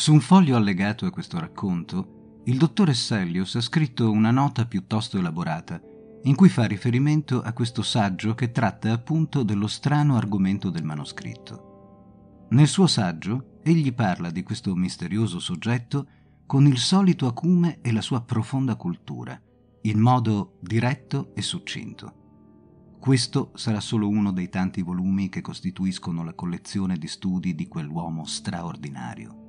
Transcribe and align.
Su 0.00 0.14
un 0.14 0.20
foglio 0.20 0.56
allegato 0.56 1.04
a 1.04 1.10
questo 1.10 1.38
racconto, 1.38 2.40
il 2.44 2.56
dottore 2.56 2.94
Sellius 2.94 3.56
ha 3.56 3.60
scritto 3.60 4.10
una 4.10 4.30
nota 4.30 4.64
piuttosto 4.64 5.18
elaborata, 5.18 5.78
in 6.22 6.34
cui 6.34 6.48
fa 6.48 6.64
riferimento 6.64 7.42
a 7.42 7.52
questo 7.52 7.82
saggio 7.82 8.34
che 8.34 8.50
tratta 8.50 8.92
appunto 8.92 9.42
dello 9.42 9.66
strano 9.66 10.16
argomento 10.16 10.70
del 10.70 10.84
manoscritto. 10.84 12.46
Nel 12.48 12.66
suo 12.66 12.86
saggio, 12.86 13.58
egli 13.62 13.92
parla 13.92 14.30
di 14.30 14.42
questo 14.42 14.74
misterioso 14.74 15.38
soggetto 15.38 16.06
con 16.46 16.66
il 16.66 16.78
solito 16.78 17.26
acume 17.26 17.80
e 17.82 17.92
la 17.92 18.00
sua 18.00 18.22
profonda 18.22 18.76
cultura, 18.76 19.38
in 19.82 20.00
modo 20.00 20.56
diretto 20.62 21.32
e 21.34 21.42
succinto. 21.42 22.94
Questo 22.98 23.50
sarà 23.54 23.80
solo 23.80 24.08
uno 24.08 24.32
dei 24.32 24.48
tanti 24.48 24.80
volumi 24.80 25.28
che 25.28 25.42
costituiscono 25.42 26.24
la 26.24 26.32
collezione 26.32 26.96
di 26.96 27.06
studi 27.06 27.54
di 27.54 27.68
quell'uomo 27.68 28.24
straordinario. 28.24 29.39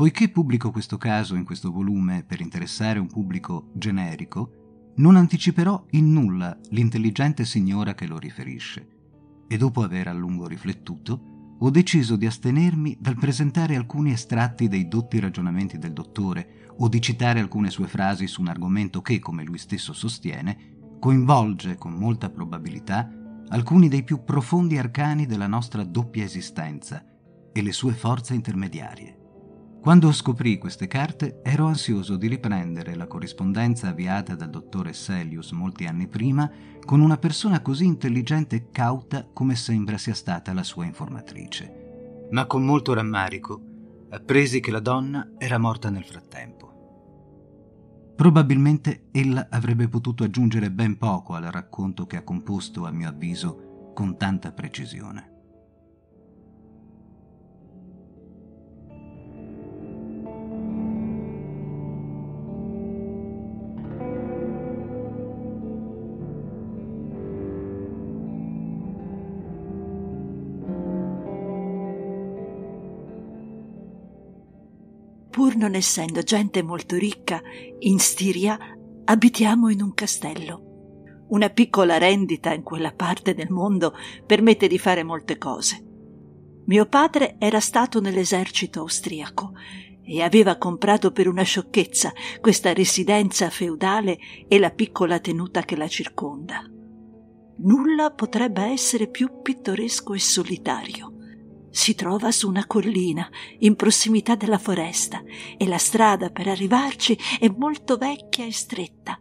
Poiché 0.00 0.30
pubblico 0.30 0.70
questo 0.70 0.96
caso 0.96 1.34
in 1.34 1.44
questo 1.44 1.70
volume 1.70 2.24
per 2.26 2.40
interessare 2.40 2.98
un 2.98 3.06
pubblico 3.06 3.68
generico, 3.74 4.92
non 4.96 5.14
anticiperò 5.14 5.84
in 5.90 6.10
nulla 6.10 6.58
l'intelligente 6.70 7.44
signora 7.44 7.92
che 7.92 8.06
lo 8.06 8.16
riferisce, 8.16 8.88
e 9.46 9.58
dopo 9.58 9.82
aver 9.82 10.08
a 10.08 10.14
lungo 10.14 10.46
riflettuto, 10.46 11.56
ho 11.58 11.68
deciso 11.68 12.16
di 12.16 12.24
astenermi 12.24 12.96
dal 12.98 13.18
presentare 13.18 13.76
alcuni 13.76 14.12
estratti 14.12 14.68
dei 14.68 14.88
dotti 14.88 15.20
ragionamenti 15.20 15.76
del 15.76 15.92
dottore 15.92 16.70
o 16.78 16.88
di 16.88 17.02
citare 17.02 17.40
alcune 17.40 17.68
sue 17.68 17.86
frasi 17.86 18.26
su 18.26 18.40
un 18.40 18.48
argomento 18.48 19.02
che, 19.02 19.18
come 19.18 19.44
lui 19.44 19.58
stesso 19.58 19.92
sostiene, 19.92 20.96
coinvolge 20.98 21.76
con 21.76 21.92
molta 21.92 22.30
probabilità 22.30 23.06
alcuni 23.48 23.88
dei 23.88 24.02
più 24.02 24.24
profondi 24.24 24.78
arcani 24.78 25.26
della 25.26 25.46
nostra 25.46 25.84
doppia 25.84 26.24
esistenza 26.24 27.04
e 27.52 27.60
le 27.60 27.72
sue 27.72 27.92
forze 27.92 28.32
intermediarie. 28.32 29.19
Quando 29.80 30.12
scoprì 30.12 30.58
queste 30.58 30.86
carte 30.86 31.40
ero 31.42 31.66
ansioso 31.66 32.16
di 32.16 32.28
riprendere 32.28 32.94
la 32.94 33.06
corrispondenza 33.06 33.88
avviata 33.88 34.34
dal 34.34 34.50
dottore 34.50 34.92
Selius 34.92 35.52
molti 35.52 35.86
anni 35.86 36.06
prima 36.06 36.50
con 36.84 37.00
una 37.00 37.16
persona 37.16 37.62
così 37.62 37.86
intelligente 37.86 38.56
e 38.56 38.70
cauta 38.70 39.26
come 39.32 39.56
sembra 39.56 39.96
sia 39.96 40.12
stata 40.12 40.52
la 40.52 40.62
sua 40.62 40.84
informatrice. 40.84 42.28
Ma 42.30 42.44
con 42.44 42.62
molto 42.62 42.92
rammarico 42.92 43.62
appresi 44.10 44.60
che 44.60 44.70
la 44.70 44.80
donna 44.80 45.30
era 45.38 45.56
morta 45.56 45.88
nel 45.88 46.04
frattempo. 46.04 46.68
Probabilmente 48.16 49.04
ella 49.12 49.46
avrebbe 49.48 49.88
potuto 49.88 50.24
aggiungere 50.24 50.70
ben 50.70 50.98
poco 50.98 51.32
al 51.32 51.44
racconto 51.44 52.06
che 52.06 52.18
ha 52.18 52.22
composto, 52.22 52.84
a 52.84 52.90
mio 52.90 53.08
avviso, 53.08 53.92
con 53.94 54.18
tanta 54.18 54.52
precisione. 54.52 55.29
Pur 75.30 75.54
non 75.56 75.74
essendo 75.74 76.22
gente 76.22 76.62
molto 76.62 76.96
ricca, 76.96 77.40
in 77.78 77.98
Stiria 77.98 78.58
abitiamo 79.04 79.68
in 79.70 79.80
un 79.80 79.94
castello. 79.94 81.24
Una 81.28 81.48
piccola 81.48 81.96
rendita 81.98 82.52
in 82.52 82.64
quella 82.64 82.92
parte 82.92 83.34
del 83.34 83.50
mondo 83.50 83.94
permette 84.26 84.66
di 84.66 84.78
fare 84.78 85.04
molte 85.04 85.38
cose. 85.38 85.86
Mio 86.66 86.86
padre 86.86 87.36
era 87.38 87.60
stato 87.60 88.00
nell'esercito 88.00 88.80
austriaco 88.80 89.52
e 90.02 90.22
aveva 90.22 90.56
comprato 90.56 91.12
per 91.12 91.28
una 91.28 91.42
sciocchezza 91.42 92.12
questa 92.40 92.72
residenza 92.72 93.48
feudale 93.50 94.18
e 94.48 94.58
la 94.58 94.70
piccola 94.70 95.20
tenuta 95.20 95.62
che 95.62 95.76
la 95.76 95.88
circonda. 95.88 96.68
Nulla 97.58 98.10
potrebbe 98.10 98.64
essere 98.64 99.08
più 99.08 99.40
pittoresco 99.42 100.14
e 100.14 100.18
solitario 100.18 101.14
si 101.70 101.94
trova 101.94 102.30
su 102.32 102.48
una 102.48 102.66
collina 102.66 103.28
in 103.60 103.76
prossimità 103.76 104.34
della 104.34 104.58
foresta 104.58 105.22
e 105.56 105.66
la 105.66 105.78
strada 105.78 106.30
per 106.30 106.48
arrivarci 106.48 107.18
è 107.38 107.48
molto 107.48 107.96
vecchia 107.96 108.44
e 108.44 108.52
stretta. 108.52 109.18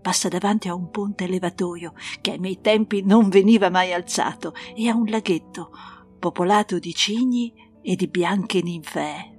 Passa 0.00 0.28
davanti 0.28 0.68
a 0.68 0.74
un 0.74 0.90
ponte 0.90 1.26
levatoio 1.26 1.94
che 2.20 2.32
ai 2.32 2.38
miei 2.38 2.60
tempi 2.60 3.02
non 3.02 3.28
veniva 3.28 3.70
mai 3.70 3.92
alzato 3.92 4.52
e 4.74 4.88
a 4.88 4.94
un 4.94 5.06
laghetto 5.06 5.70
popolato 6.18 6.78
di 6.78 6.94
cigni 6.94 7.52
e 7.82 7.96
di 7.96 8.08
bianche 8.08 8.62
ninfee. 8.62 9.30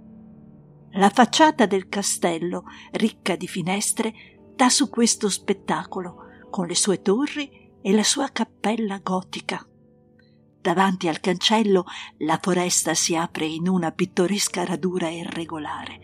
La 0.96 1.09
facciata 1.09 1.66
del 1.66 1.90
castello, 1.90 2.66
ricca 2.92 3.36
di 3.36 3.48
finestre, 3.48 4.14
dà 4.56 4.70
su 4.70 4.90
questo 4.90 5.28
spettacolo 5.28 6.18
con 6.50 6.68
le 6.68 6.76
sue 6.76 7.02
torri 7.02 7.72
e 7.82 7.92
la 7.94 8.03
sua 8.03 8.30
cappella 8.32 9.00
gotica. 9.00 9.66
Davanti 10.63 11.09
al 11.09 11.19
cancello 11.19 11.84
la 12.19 12.40
foresta 12.41 12.94
si 12.94 13.18
apre 13.18 13.46
in 13.46 13.68
una 13.68 13.91
pittoresca 13.91 14.63
radura 14.63 15.09
irregolare 15.09 16.00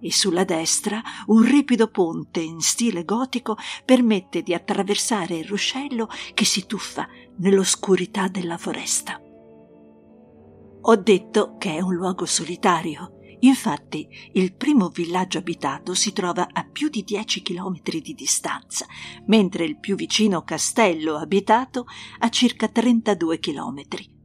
e 0.00 0.10
sulla 0.10 0.44
destra 0.44 1.02
un 1.26 1.42
ripido 1.42 1.88
ponte 1.88 2.40
in 2.40 2.60
stile 2.60 3.04
gotico 3.04 3.58
permette 3.84 4.42
di 4.42 4.54
attraversare 4.54 5.36
il 5.36 5.44
ruscello 5.44 6.08
che 6.32 6.46
si 6.46 6.64
tuffa 6.64 7.06
nell'oscurità 7.36 8.28
della 8.28 8.56
foresta. 8.56 9.20
Ho 10.80 10.96
detto 10.96 11.56
che 11.58 11.74
è 11.74 11.80
un 11.82 11.94
luogo 11.94 12.24
solitario 12.24 13.17
Infatti, 13.40 14.08
il 14.32 14.54
primo 14.54 14.88
villaggio 14.88 15.38
abitato 15.38 15.94
si 15.94 16.12
trova 16.12 16.48
a 16.50 16.64
più 16.64 16.88
di 16.88 17.04
10 17.04 17.42
chilometri 17.42 18.00
di 18.00 18.14
distanza, 18.14 18.86
mentre 19.26 19.64
il 19.64 19.78
più 19.78 19.94
vicino 19.94 20.42
castello 20.42 21.16
abitato 21.16 21.86
a 22.18 22.28
circa 22.30 22.68
32 22.68 23.38
chilometri. 23.38 24.16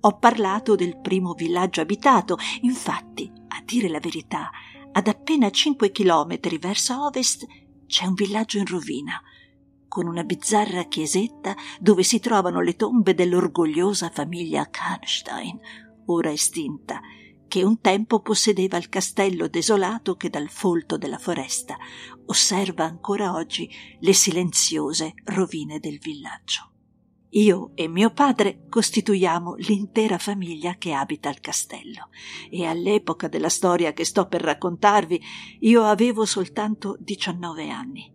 Ho 0.00 0.18
parlato 0.18 0.74
del 0.74 0.98
primo 1.00 1.34
villaggio 1.34 1.80
abitato, 1.80 2.36
infatti, 2.62 3.30
a 3.48 3.62
dire 3.64 3.88
la 3.88 4.00
verità, 4.00 4.50
ad 4.90 5.06
appena 5.06 5.50
5 5.50 5.90
chilometri 5.92 6.58
verso 6.58 7.04
ovest 7.04 7.46
c'è 7.86 8.06
un 8.06 8.14
villaggio 8.14 8.58
in 8.58 8.66
rovina, 8.66 9.20
con 9.86 10.06
una 10.06 10.22
bizzarra 10.22 10.84
chiesetta 10.84 11.54
dove 11.80 12.02
si 12.02 12.20
trovano 12.20 12.60
le 12.60 12.74
tombe 12.74 13.14
dell'orgogliosa 13.14 14.10
famiglia 14.10 14.68
Karnstein, 14.68 15.58
ora 16.06 16.30
estinta, 16.30 17.00
che 17.48 17.64
un 17.64 17.80
tempo 17.80 18.20
possedeva 18.20 18.76
il 18.76 18.88
castello 18.88 19.48
desolato 19.48 20.16
che 20.16 20.30
dal 20.30 20.48
folto 20.48 20.96
della 20.96 21.18
foresta 21.18 21.76
osserva 22.26 22.84
ancora 22.84 23.34
oggi 23.34 23.68
le 24.00 24.12
silenziose 24.12 25.14
rovine 25.24 25.80
del 25.80 25.98
villaggio. 25.98 26.72
Io 27.32 27.72
e 27.74 27.88
mio 27.88 28.10
padre 28.10 28.64
costituiamo 28.68 29.56
l'intera 29.56 30.16
famiglia 30.16 30.76
che 30.76 30.92
abita 30.92 31.28
il 31.28 31.40
castello 31.40 32.08
e 32.50 32.64
all'epoca 32.64 33.28
della 33.28 33.50
storia 33.50 33.92
che 33.92 34.04
sto 34.04 34.28
per 34.28 34.40
raccontarvi 34.40 35.20
io 35.60 35.84
avevo 35.84 36.24
soltanto 36.24 36.96
19 37.00 37.68
anni. 37.68 38.14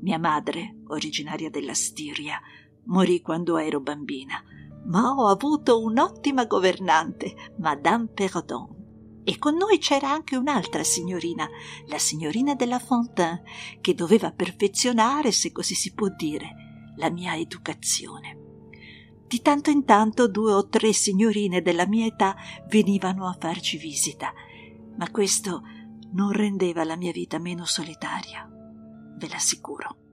Mia 0.00 0.18
madre, 0.18 0.80
originaria 0.88 1.48
della 1.48 1.72
Stiria, 1.72 2.38
morì 2.86 3.22
quando 3.22 3.56
ero 3.56 3.80
bambina 3.80 4.42
ma 4.86 5.10
ho 5.10 5.28
avuto 5.28 5.80
un'ottima 5.80 6.44
governante, 6.46 7.52
Madame 7.58 8.08
Perrodon. 8.08 8.82
E 9.24 9.38
con 9.38 9.56
noi 9.56 9.78
c'era 9.78 10.10
anche 10.10 10.36
un'altra 10.36 10.84
signorina, 10.84 11.48
la 11.86 11.98
signorina 11.98 12.54
della 12.54 12.78
Fontaine, 12.78 13.42
che 13.80 13.94
doveva 13.94 14.32
perfezionare, 14.32 15.32
se 15.32 15.50
così 15.50 15.74
si 15.74 15.94
può 15.94 16.08
dire, 16.08 16.92
la 16.96 17.10
mia 17.10 17.34
educazione. 17.36 18.38
Di 19.26 19.40
tanto 19.40 19.70
in 19.70 19.84
tanto 19.84 20.28
due 20.28 20.52
o 20.52 20.68
tre 20.68 20.92
signorine 20.92 21.62
della 21.62 21.86
mia 21.86 22.04
età 22.04 22.36
venivano 22.68 23.26
a 23.26 23.36
farci 23.38 23.78
visita, 23.78 24.32
ma 24.96 25.10
questo 25.10 25.62
non 26.12 26.30
rendeva 26.30 26.84
la 26.84 26.96
mia 26.96 27.10
vita 27.10 27.38
meno 27.38 27.64
solitaria, 27.64 28.46
ve 29.16 29.28
l'assicuro. 29.28 30.03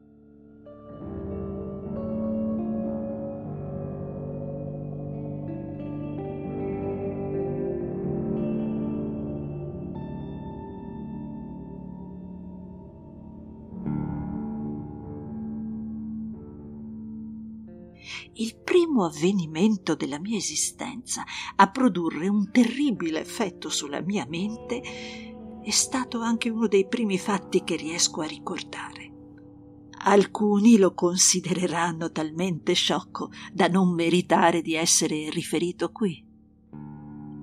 Il 18.33 18.55
primo 18.55 19.05
avvenimento 19.05 19.95
della 19.95 20.19
mia 20.19 20.37
esistenza 20.37 21.23
a 21.55 21.69
produrre 21.69 22.29
un 22.29 22.49
terribile 22.49 23.19
effetto 23.19 23.69
sulla 23.69 24.01
mia 24.01 24.25
mente 24.27 24.81
è 25.61 25.69
stato 25.69 26.21
anche 26.21 26.49
uno 26.49 26.67
dei 26.67 26.87
primi 26.87 27.17
fatti 27.17 27.63
che 27.63 27.75
riesco 27.75 28.21
a 28.21 28.25
ricordare. 28.25 29.09
Alcuni 30.03 30.77
lo 30.77 30.93
considereranno 30.93 32.11
talmente 32.11 32.73
sciocco 32.73 33.29
da 33.53 33.67
non 33.67 33.93
meritare 33.93 34.61
di 34.61 34.73
essere 34.73 35.29
riferito 35.29 35.91
qui. 35.91 36.25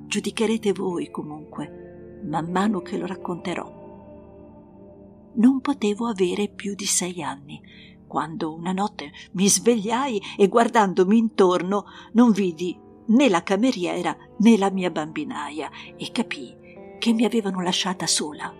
Giudicherete 0.06 0.72
voi 0.72 1.10
comunque, 1.10 2.20
man 2.24 2.50
mano 2.50 2.80
che 2.80 2.96
lo 2.96 3.06
racconterò. 3.06 3.76
Non 5.34 5.60
potevo 5.60 6.08
avere 6.08 6.48
più 6.48 6.74
di 6.74 6.86
sei 6.86 7.22
anni 7.22 7.60
quando 8.08 8.52
una 8.52 8.72
notte 8.72 9.12
mi 9.34 9.48
svegliai 9.48 10.20
e 10.36 10.48
guardandomi 10.48 11.16
intorno 11.16 11.84
non 12.14 12.32
vidi 12.32 12.76
né 13.08 13.28
la 13.28 13.42
cameriera 13.44 14.16
né 14.38 14.58
la 14.58 14.70
mia 14.70 14.90
bambinaia 14.90 15.70
e 15.96 16.10
capii 16.10 16.56
che 16.98 17.12
mi 17.12 17.24
avevano 17.24 17.62
lasciata 17.62 18.06
sola. 18.06 18.52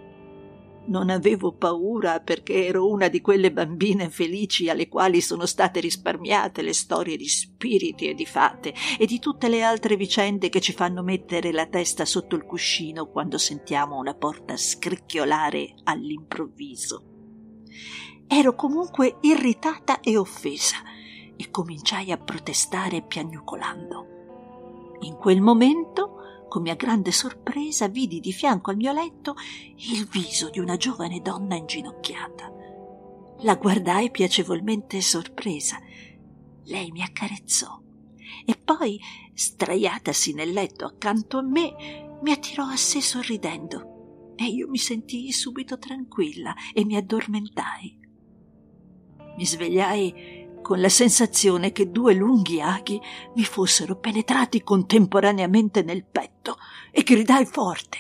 Non 0.89 1.11
avevo 1.11 1.53
paura 1.53 2.21
perché 2.21 2.65
ero 2.65 2.89
una 2.89 3.09
di 3.09 3.21
quelle 3.21 3.53
bambine 3.53 4.09
felici 4.09 4.71
alle 4.71 4.89
quali 4.89 5.21
sono 5.21 5.45
state 5.45 5.81
risparmiate 5.81 6.63
le 6.63 6.73
storie 6.73 7.19
di 7.19 7.29
spiriti 7.29 8.09
e 8.09 8.15
di 8.15 8.25
fate 8.25 8.73
e 8.99 9.05
di 9.05 9.19
tutte 9.19 9.49
le 9.49 9.63
altre 9.63 9.97
vicende 9.97 10.49
che 10.49 10.63
ci 10.63 10.73
fanno 10.73 11.03
mettere 11.03 11.53
la 11.53 11.67
testa 11.67 12.07
sotto 12.07 12.37
il 12.37 12.45
cuscino 12.45 13.11
quando 13.11 13.37
sentiamo 13.37 13.99
una 13.99 14.15
porta 14.15 14.57
scricchiolare 14.57 15.75
all'improvviso. 15.85 17.03
Ero 18.31 18.55
comunque 18.55 19.17
irritata 19.23 20.01
e 20.01 20.19
offesa 20.19 20.77
e 21.35 21.51
cominciai 21.51 22.13
a 22.13 22.19
protestare 22.19 23.01
piagnucolando. 23.01 24.07
In 25.01 25.17
quel 25.17 25.41
momento, 25.41 26.45
con 26.47 26.61
mia 26.61 26.75
grande 26.75 27.11
sorpresa, 27.11 27.89
vidi 27.89 28.21
di 28.21 28.33
fianco 28.33 28.71
al 28.71 28.77
mio 28.77 28.93
letto 28.93 29.35
il 29.77 30.07
viso 30.07 30.51
di 30.51 30.59
una 30.59 30.77
giovane 30.77 31.23
donna 31.23 31.57
inginocchiata. 31.57 32.53
La 33.39 33.55
guardai 33.55 34.11
piacevolmente 34.11 35.01
sorpresa. 35.01 35.79
Lei 36.65 36.91
mi 36.91 37.03
accarezzò 37.03 37.81
e 38.45 38.55
poi, 38.63 39.01
straiatasi 39.33 40.35
nel 40.35 40.51
letto 40.51 40.85
accanto 40.85 41.39
a 41.39 41.43
me, 41.43 42.19
mi 42.21 42.31
attirò 42.31 42.65
a 42.65 42.77
sé 42.77 43.01
sorridendo 43.01 44.35
e 44.37 44.45
io 44.45 44.69
mi 44.69 44.77
sentii 44.77 45.33
subito 45.33 45.79
tranquilla 45.79 46.55
e 46.75 46.85
mi 46.85 46.97
addormentai. 46.97 48.07
Mi 49.39 49.47
svegliai 49.47 50.49
con 50.63 50.81
la 50.81 50.89
sensazione 50.89 51.71
che 51.71 51.93
due 51.93 52.13
lunghi 52.13 52.61
aghi 52.61 53.01
mi 53.37 53.45
fossero 53.45 53.95
penetrati 53.95 54.65
contemporaneamente 54.65 55.83
nel 55.83 56.05
petto 56.05 56.57
e 56.91 57.05
gridai 57.05 57.47
forte. 57.47 57.99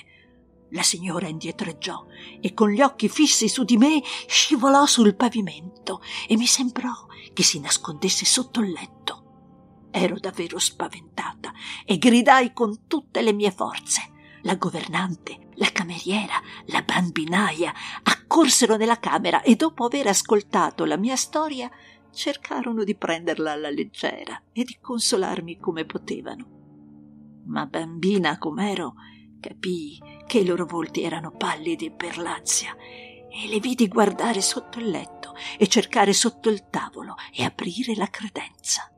La 0.70 0.82
signora 0.82 1.28
indietreggiò 1.28 2.04
e 2.40 2.52
con 2.54 2.70
gli 2.70 2.80
occhi 2.80 3.08
fissi 3.08 3.48
su 3.48 3.62
di 3.62 3.76
me 3.76 4.02
scivolò 4.26 4.84
sul 4.86 5.14
pavimento 5.14 6.02
e 6.26 6.36
mi 6.36 6.46
sembrò 6.46 6.90
che 7.32 7.44
si 7.44 7.60
nascondesse 7.60 8.24
sotto 8.24 8.58
il 8.58 8.72
letto. 8.72 9.86
Ero 9.92 10.18
davvero 10.18 10.58
spaventata 10.58 11.52
e 11.84 11.98
gridai 11.98 12.52
con 12.52 12.88
tutte 12.88 13.22
le 13.22 13.32
mie 13.32 13.52
forze. 13.52 14.16
La 14.48 14.56
governante, 14.56 15.50
la 15.56 15.70
cameriera, 15.70 16.40
la 16.68 16.80
bambinaia 16.80 17.70
accorsero 18.02 18.76
nella 18.76 18.98
camera 18.98 19.42
e 19.42 19.56
dopo 19.56 19.84
aver 19.84 20.06
ascoltato 20.06 20.86
la 20.86 20.96
mia 20.96 21.16
storia 21.16 21.70
cercarono 22.10 22.82
di 22.82 22.96
prenderla 22.96 23.52
alla 23.52 23.68
leggera 23.68 24.42
e 24.50 24.64
di 24.64 24.78
consolarmi 24.80 25.58
come 25.58 25.84
potevano. 25.84 27.42
Ma 27.44 27.66
bambina 27.66 28.38
com'ero, 28.38 28.94
capii 29.38 30.00
che 30.26 30.38
i 30.38 30.46
loro 30.46 30.64
volti 30.64 31.02
erano 31.02 31.30
pallidi 31.30 31.84
e 31.84 31.90
perlazia 31.90 32.74
e 32.74 33.48
le 33.48 33.60
vidi 33.60 33.86
guardare 33.86 34.40
sotto 34.40 34.78
il 34.78 34.88
letto 34.88 35.34
e 35.58 35.66
cercare 35.66 36.14
sotto 36.14 36.48
il 36.48 36.70
tavolo 36.70 37.16
e 37.34 37.44
aprire 37.44 37.94
la 37.94 38.08
credenza. 38.08 38.90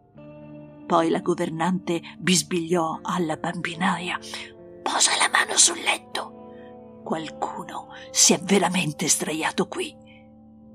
Poi 0.86 1.08
la 1.10 1.20
governante 1.20 2.00
bisbigliò 2.20 3.00
alla 3.02 3.34
bambinaia 3.34 4.16
Posa 4.82 5.16
la 5.18 5.28
mano 5.30 5.56
sul 5.56 5.80
letto. 5.80 7.02
Qualcuno 7.04 7.88
si 8.10 8.32
è 8.32 8.38
veramente 8.38 9.08
sdraiato 9.08 9.66
qui. 9.68 9.94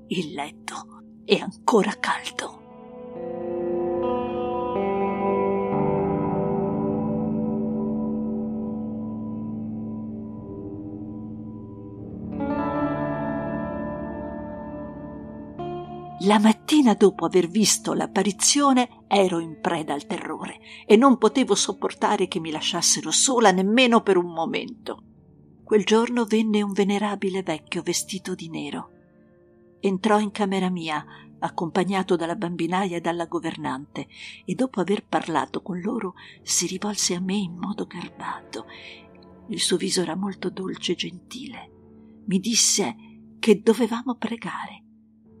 Il 0.08 0.32
letto 0.32 1.20
è 1.24 1.36
ancora 1.36 1.92
caldo. 1.98 2.65
La 16.26 16.40
mattina 16.40 16.94
dopo 16.94 17.24
aver 17.24 17.46
visto 17.46 17.92
l'apparizione 17.92 19.04
ero 19.06 19.38
in 19.38 19.60
preda 19.60 19.94
al 19.94 20.06
terrore 20.06 20.58
e 20.84 20.96
non 20.96 21.18
potevo 21.18 21.54
sopportare 21.54 22.26
che 22.26 22.40
mi 22.40 22.50
lasciassero 22.50 23.12
sola 23.12 23.52
nemmeno 23.52 24.02
per 24.02 24.16
un 24.16 24.32
momento. 24.32 25.02
Quel 25.62 25.84
giorno 25.84 26.24
venne 26.24 26.62
un 26.62 26.72
venerabile 26.72 27.44
vecchio 27.44 27.80
vestito 27.82 28.34
di 28.34 28.48
nero. 28.48 28.90
Entrò 29.78 30.18
in 30.18 30.32
camera 30.32 30.68
mia, 30.68 31.04
accompagnato 31.38 32.16
dalla 32.16 32.34
bambinaia 32.34 32.96
e 32.96 33.00
dalla 33.00 33.26
governante, 33.26 34.08
e 34.44 34.52
dopo 34.56 34.80
aver 34.80 35.06
parlato 35.06 35.62
con 35.62 35.78
loro 35.78 36.14
si 36.42 36.66
rivolse 36.66 37.14
a 37.14 37.20
me 37.20 37.36
in 37.36 37.56
modo 37.56 37.86
garbato. 37.86 38.66
Il 39.46 39.60
suo 39.60 39.76
viso 39.76 40.02
era 40.02 40.16
molto 40.16 40.50
dolce 40.50 40.90
e 40.92 40.96
gentile. 40.96 41.70
Mi 42.24 42.40
disse 42.40 42.96
che 43.38 43.60
dovevamo 43.62 44.16
pregare 44.16 44.85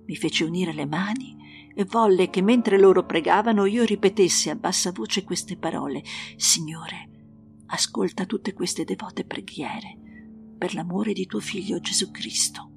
mi 0.06 0.16
fece 0.16 0.44
unire 0.44 0.72
le 0.72 0.86
mani 0.86 1.36
e 1.74 1.84
volle 1.84 2.30
che 2.30 2.40
mentre 2.40 2.78
loro 2.78 3.04
pregavano 3.04 3.66
io 3.66 3.84
ripetessi 3.84 4.48
a 4.48 4.54
bassa 4.54 4.92
voce 4.92 5.24
queste 5.24 5.56
parole 5.56 6.02
Signore, 6.36 7.08
ascolta 7.66 8.24
tutte 8.24 8.52
queste 8.52 8.84
devote 8.84 9.24
preghiere 9.24 9.98
per 10.56 10.74
l'amore 10.74 11.12
di 11.12 11.26
tuo 11.26 11.40
figlio 11.40 11.78
Gesù 11.80 12.10
Cristo. 12.10 12.70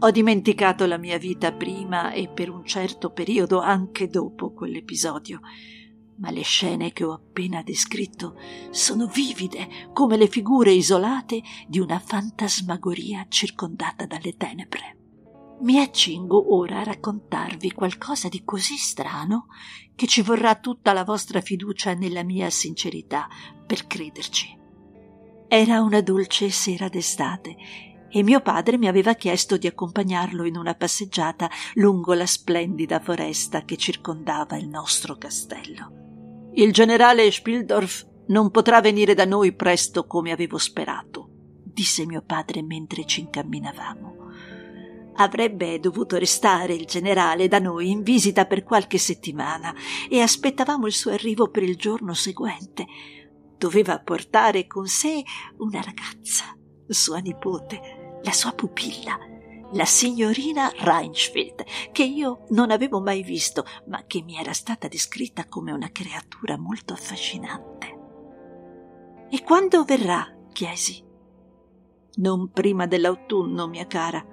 Ho 0.00 0.10
dimenticato 0.10 0.86
la 0.86 0.98
mia 0.98 1.16
vita 1.16 1.50
prima 1.50 2.12
e 2.12 2.28
per 2.28 2.50
un 2.50 2.64
certo 2.64 3.10
periodo 3.10 3.60
anche 3.60 4.08
dopo 4.08 4.52
quell'episodio 4.52 5.40
ma 6.16 6.30
le 6.30 6.42
scene 6.42 6.92
che 6.92 7.04
ho 7.04 7.12
appena 7.12 7.62
descritto 7.62 8.36
sono 8.70 9.06
vivide 9.06 9.90
come 9.92 10.16
le 10.16 10.28
figure 10.28 10.72
isolate 10.72 11.42
di 11.66 11.78
una 11.78 11.98
fantasmagoria 11.98 13.26
circondata 13.28 14.06
dalle 14.06 14.36
tenebre. 14.36 14.98
Mi 15.60 15.78
accingo 15.78 16.54
ora 16.54 16.80
a 16.80 16.84
raccontarvi 16.84 17.72
qualcosa 17.72 18.28
di 18.28 18.42
così 18.44 18.76
strano 18.76 19.46
che 19.94 20.06
ci 20.06 20.20
vorrà 20.20 20.56
tutta 20.56 20.92
la 20.92 21.04
vostra 21.04 21.40
fiducia 21.40 21.94
nella 21.94 22.24
mia 22.24 22.50
sincerità 22.50 23.28
per 23.64 23.86
crederci. 23.86 24.58
Era 25.46 25.80
una 25.80 26.00
dolce 26.00 26.50
sera 26.50 26.88
d'estate 26.88 27.56
e 28.16 28.22
mio 28.22 28.40
padre 28.40 28.78
mi 28.78 28.86
aveva 28.86 29.14
chiesto 29.14 29.56
di 29.56 29.66
accompagnarlo 29.66 30.44
in 30.44 30.56
una 30.56 30.76
passeggiata 30.76 31.50
lungo 31.74 32.14
la 32.14 32.26
splendida 32.26 33.00
foresta 33.00 33.64
che 33.64 33.76
circondava 33.76 34.56
il 34.56 34.68
nostro 34.68 35.16
castello. 35.16 36.50
Il 36.52 36.72
generale 36.72 37.28
Spildorf 37.32 38.06
non 38.28 38.52
potrà 38.52 38.80
venire 38.80 39.14
da 39.14 39.24
noi 39.24 39.52
presto 39.52 40.06
come 40.06 40.30
avevo 40.30 40.58
sperato, 40.58 41.28
disse 41.64 42.06
mio 42.06 42.22
padre 42.24 42.62
mentre 42.62 43.04
ci 43.04 43.18
incamminavamo. 43.18 44.12
Avrebbe 45.16 45.80
dovuto 45.80 46.16
restare 46.16 46.72
il 46.72 46.84
generale 46.84 47.48
da 47.48 47.58
noi 47.58 47.90
in 47.90 48.02
visita 48.04 48.46
per 48.46 48.62
qualche 48.62 48.98
settimana 48.98 49.74
e 50.08 50.20
aspettavamo 50.20 50.86
il 50.86 50.92
suo 50.92 51.10
arrivo 51.10 51.50
per 51.50 51.64
il 51.64 51.74
giorno 51.74 52.14
seguente. 52.14 52.86
Doveva 53.58 53.98
portare 53.98 54.68
con 54.68 54.86
sé 54.86 55.20
una 55.58 55.80
ragazza, 55.80 56.56
sua 56.86 57.18
nipote, 57.18 58.03
la 58.24 58.32
sua 58.32 58.52
pupilla, 58.52 59.18
la 59.72 59.84
signorina 59.84 60.72
Reinsfield, 60.74 61.64
che 61.92 62.04
io 62.04 62.44
non 62.50 62.70
avevo 62.70 63.00
mai 63.00 63.22
visto, 63.22 63.64
ma 63.86 64.04
che 64.06 64.22
mi 64.22 64.36
era 64.36 64.52
stata 64.52 64.88
descritta 64.88 65.46
come 65.46 65.72
una 65.72 65.90
creatura 65.92 66.58
molto 66.58 66.92
affascinante. 66.92 67.98
E 69.30 69.42
quando 69.42 69.84
verrà? 69.84 70.32
chiesi. 70.52 71.02
Non 72.16 72.50
prima 72.50 72.86
dell'autunno, 72.86 73.66
mia 73.66 73.86
cara. 73.86 74.24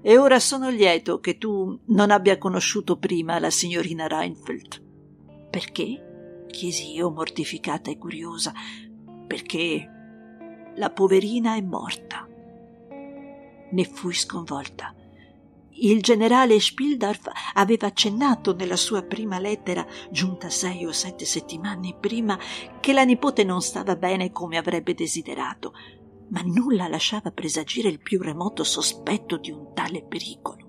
E 0.00 0.16
ora 0.16 0.38
sono 0.38 0.70
lieto 0.70 1.18
che 1.18 1.36
tu 1.36 1.78
non 1.86 2.10
abbia 2.10 2.38
conosciuto 2.38 2.96
prima 2.96 3.38
la 3.40 3.50
signorina 3.50 4.06
Reinfeldt. 4.06 4.82
Perché? 5.50 6.46
chiesi 6.46 6.94
io, 6.94 7.10
mortificata 7.10 7.90
e 7.90 7.98
curiosa. 7.98 8.52
Perché 9.26 9.90
la 10.76 10.90
poverina 10.90 11.56
è 11.56 11.60
morta. 11.60 12.29
Ne 13.70 13.84
fui 13.84 14.14
sconvolta. 14.14 14.94
Il 15.82 16.02
generale 16.02 16.60
Spildorf 16.60 17.30
aveva 17.54 17.86
accennato 17.86 18.54
nella 18.54 18.76
sua 18.76 19.02
prima 19.02 19.38
lettera, 19.38 19.86
giunta 20.10 20.50
sei 20.50 20.84
o 20.84 20.92
sette 20.92 21.24
settimane 21.24 21.96
prima, 21.98 22.38
che 22.80 22.92
la 22.92 23.04
nipote 23.04 23.44
non 23.44 23.62
stava 23.62 23.96
bene 23.96 24.30
come 24.30 24.58
avrebbe 24.58 24.92
desiderato, 24.92 25.72
ma 26.28 26.42
nulla 26.42 26.86
lasciava 26.86 27.30
presagire 27.30 27.88
il 27.88 28.00
più 28.00 28.20
remoto 28.20 28.62
sospetto 28.62 29.38
di 29.38 29.50
un 29.50 29.72
tale 29.72 30.02
pericolo. 30.02 30.68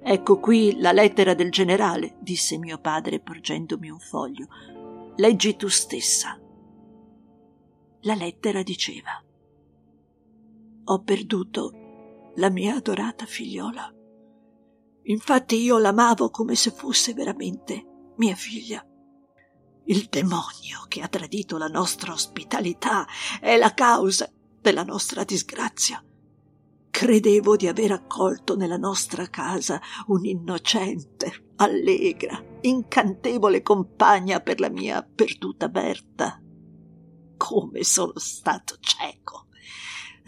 Ecco 0.00 0.38
qui 0.38 0.78
la 0.78 0.92
lettera 0.92 1.34
del 1.34 1.50
generale, 1.50 2.16
disse 2.20 2.58
mio 2.58 2.78
padre 2.78 3.20
porgendomi 3.20 3.88
un 3.88 3.98
foglio. 3.98 4.46
Leggi 5.16 5.56
tu 5.56 5.68
stessa. 5.68 6.38
La 8.02 8.14
lettera 8.14 8.62
diceva 8.62 9.10
Ho 10.84 11.02
perduto 11.02 11.83
la 12.36 12.50
mia 12.50 12.76
adorata 12.76 13.26
figliola. 13.26 13.92
Infatti 15.06 15.56
io 15.56 15.78
l'amavo 15.78 16.30
come 16.30 16.54
se 16.54 16.70
fosse 16.70 17.12
veramente 17.12 18.12
mia 18.16 18.34
figlia. 18.34 18.84
Il 19.86 20.06
demonio 20.08 20.84
che 20.88 21.02
ha 21.02 21.08
tradito 21.08 21.58
la 21.58 21.66
nostra 21.66 22.12
ospitalità 22.12 23.06
è 23.38 23.56
la 23.56 23.74
causa 23.74 24.30
della 24.60 24.82
nostra 24.82 25.24
disgrazia. 25.24 26.02
Credevo 26.90 27.56
di 27.56 27.68
aver 27.68 27.92
accolto 27.92 28.56
nella 28.56 28.78
nostra 28.78 29.28
casa 29.28 29.80
un'innocente, 30.06 31.50
allegra, 31.56 32.42
incantevole 32.62 33.62
compagna 33.62 34.40
per 34.40 34.60
la 34.60 34.70
mia 34.70 35.02
perduta 35.02 35.68
Berta. 35.68 36.40
Come 37.36 37.84
sono 37.84 38.12
stato 38.16 38.76
cieco. 38.80 39.48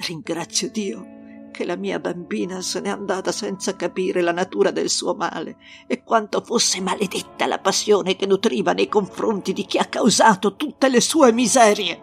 Ringrazio 0.06 0.70
Dio 0.70 1.24
che 1.56 1.64
la 1.64 1.76
mia 1.76 1.98
bambina 1.98 2.60
se 2.60 2.80
n'è 2.80 2.90
andata 2.90 3.32
senza 3.32 3.76
capire 3.76 4.20
la 4.20 4.30
natura 4.30 4.70
del 4.70 4.90
suo 4.90 5.14
male 5.14 5.56
e 5.86 6.04
quanto 6.04 6.42
fosse 6.42 6.82
maledetta 6.82 7.46
la 7.46 7.58
passione 7.58 8.14
che 8.14 8.26
nutriva 8.26 8.74
nei 8.74 8.88
confronti 8.88 9.54
di 9.54 9.64
chi 9.64 9.78
ha 9.78 9.86
causato 9.86 10.54
tutte 10.54 10.90
le 10.90 11.00
sue 11.00 11.32
miserie. 11.32 12.02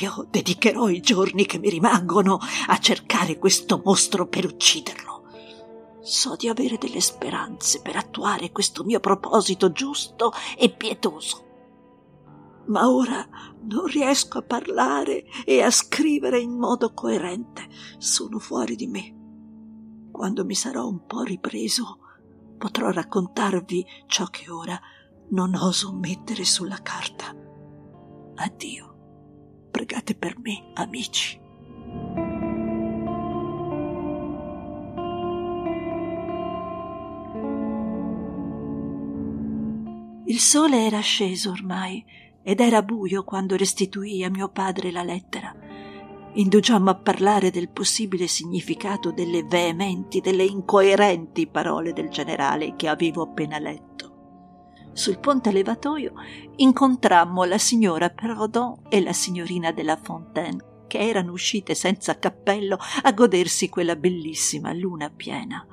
Io 0.00 0.26
dedicherò 0.28 0.88
i 0.88 1.00
giorni 1.00 1.46
che 1.46 1.60
mi 1.60 1.70
rimangono 1.70 2.40
a 2.66 2.78
cercare 2.78 3.38
questo 3.38 3.80
mostro 3.84 4.26
per 4.26 4.44
ucciderlo. 4.44 5.22
So 6.00 6.34
di 6.34 6.48
avere 6.48 6.78
delle 6.78 7.00
speranze 7.00 7.80
per 7.80 7.94
attuare 7.94 8.50
questo 8.50 8.82
mio 8.82 8.98
proposito 8.98 9.70
giusto 9.70 10.32
e 10.58 10.68
pietoso. 10.68 11.51
Ma 12.66 12.88
ora 12.88 13.26
non 13.62 13.86
riesco 13.86 14.38
a 14.38 14.42
parlare 14.42 15.24
e 15.44 15.62
a 15.62 15.70
scrivere 15.70 16.40
in 16.40 16.52
modo 16.52 16.92
coerente. 16.94 17.66
Sono 17.98 18.38
fuori 18.38 18.76
di 18.76 18.86
me. 18.86 19.20
Quando 20.10 20.44
mi 20.44 20.54
sarò 20.54 20.86
un 20.86 21.04
po' 21.06 21.22
ripreso, 21.22 21.98
potrò 22.58 22.90
raccontarvi 22.90 23.84
ciò 24.06 24.26
che 24.26 24.50
ora 24.50 24.78
non 25.30 25.54
oso 25.54 25.92
mettere 25.92 26.44
sulla 26.44 26.78
carta. 26.82 27.34
Addio. 28.34 28.90
Pregate 29.70 30.14
per 30.14 30.38
me, 30.38 30.70
amici. 30.74 31.40
Il 40.26 40.38
sole 40.38 40.86
era 40.86 41.00
sceso 41.00 41.50
ormai 41.50 42.04
ed 42.42 42.60
era 42.60 42.82
buio 42.82 43.24
quando 43.24 43.56
restituì 43.56 44.24
a 44.24 44.30
mio 44.30 44.48
padre 44.48 44.90
la 44.90 45.02
lettera. 45.02 45.54
Indugiammo 46.34 46.90
a 46.90 46.94
parlare 46.94 47.50
del 47.50 47.68
possibile 47.68 48.26
significato 48.26 49.12
delle 49.12 49.44
veementi, 49.44 50.20
delle 50.20 50.44
incoerenti 50.44 51.46
parole 51.46 51.92
del 51.92 52.08
generale 52.08 52.74
che 52.74 52.88
avevo 52.88 53.22
appena 53.22 53.58
letto. 53.58 53.92
Sul 54.94 55.18
ponte 55.18 55.52
levatoio 55.52 56.12
incontrammo 56.56 57.44
la 57.44 57.58
signora 57.58 58.10
Perodon 58.10 58.82
e 58.88 59.02
la 59.02 59.12
signorina 59.12 59.72
della 59.72 59.96
Fontaine, 59.96 60.84
che 60.86 60.98
erano 60.98 61.32
uscite 61.32 61.74
senza 61.74 62.18
cappello 62.18 62.78
a 63.02 63.12
godersi 63.12 63.68
quella 63.68 63.96
bellissima 63.96 64.72
luna 64.72 65.10
piena. 65.10 65.66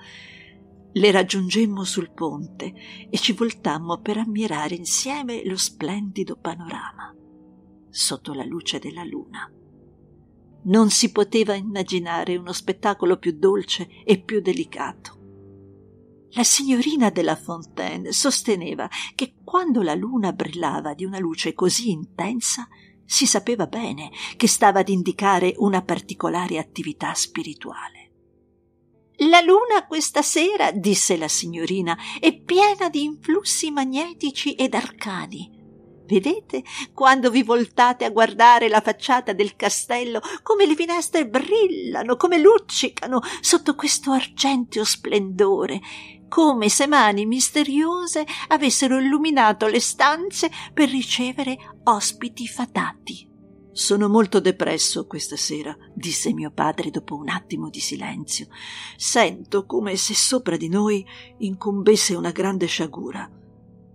Le 0.91 1.11
raggiungemmo 1.11 1.83
sul 1.83 2.11
ponte 2.11 2.73
e 3.09 3.17
ci 3.17 3.33
voltammo 3.33 3.99
per 3.99 4.17
ammirare 4.17 4.75
insieme 4.75 5.45
lo 5.45 5.57
splendido 5.57 6.35
panorama 6.35 7.13
sotto 7.89 8.33
la 8.33 8.43
luce 8.43 8.79
della 8.79 9.03
luna. 9.03 9.51
Non 10.61 10.89
si 10.89 11.11
poteva 11.11 11.53
immaginare 11.53 12.35
uno 12.37 12.53
spettacolo 12.53 13.17
più 13.17 13.37
dolce 13.37 13.87
e 14.03 14.21
più 14.21 14.41
delicato. 14.41 15.17
La 16.31 16.43
signorina 16.43 17.09
della 17.09 17.35
Fontaine 17.35 18.11
sosteneva 18.11 18.87
che 19.15 19.35
quando 19.43 19.81
la 19.81 19.95
luna 19.95 20.31
brillava 20.31 20.93
di 20.93 21.05
una 21.05 21.17
luce 21.17 21.53
così 21.53 21.89
intensa 21.89 22.67
si 23.03 23.25
sapeva 23.25 23.65
bene 23.65 24.11
che 24.37 24.47
stava 24.47 24.81
ad 24.81 24.89
indicare 24.89 25.53
una 25.57 25.81
particolare 25.81 26.59
attività 26.59 27.13
spirituale. 27.15 27.98
La 29.23 29.41
luna 29.41 29.85
questa 29.85 30.21
sera, 30.21 30.71
disse 30.71 31.17
la 31.17 31.27
signorina, 31.27 31.97
è 32.21 32.33
piena 32.39 32.87
di 32.87 33.03
influssi 33.03 33.69
magnetici 33.69 34.53
ed 34.53 34.73
arcani. 34.73 35.57
Vedete 36.05 36.63
quando 36.93 37.29
vi 37.29 37.43
voltate 37.43 38.05
a 38.05 38.11
guardare 38.11 38.69
la 38.69 38.79
facciata 38.79 39.33
del 39.33 39.57
castello 39.57 40.21
come 40.41 40.65
le 40.65 40.73
finestre 40.73 41.27
brillano, 41.27 42.15
come 42.15 42.39
luccicano 42.39 43.19
sotto 43.41 43.75
questo 43.75 44.11
argenteo 44.11 44.85
splendore, 44.85 45.81
come 46.29 46.69
se 46.69 46.87
mani 46.87 47.25
misteriose 47.25 48.25
avessero 48.47 48.97
illuminato 48.99 49.67
le 49.67 49.81
stanze 49.81 50.49
per 50.73 50.89
ricevere 50.89 51.57
ospiti 51.83 52.47
fatati. 52.47 53.28
Sono 53.79 54.09
molto 54.09 54.41
depresso 54.41 55.07
questa 55.07 55.37
sera, 55.37 55.73
disse 55.93 56.33
mio 56.33 56.51
padre 56.51 56.89
dopo 56.89 57.15
un 57.15 57.29
attimo 57.29 57.69
di 57.69 57.79
silenzio. 57.79 58.47
Sento 58.97 59.65
come 59.65 59.95
se 59.95 60.13
sopra 60.13 60.57
di 60.57 60.67
noi 60.67 61.03
incombesse 61.37 62.13
una 62.13 62.31
grande 62.31 62.65
sciagura. 62.65 63.31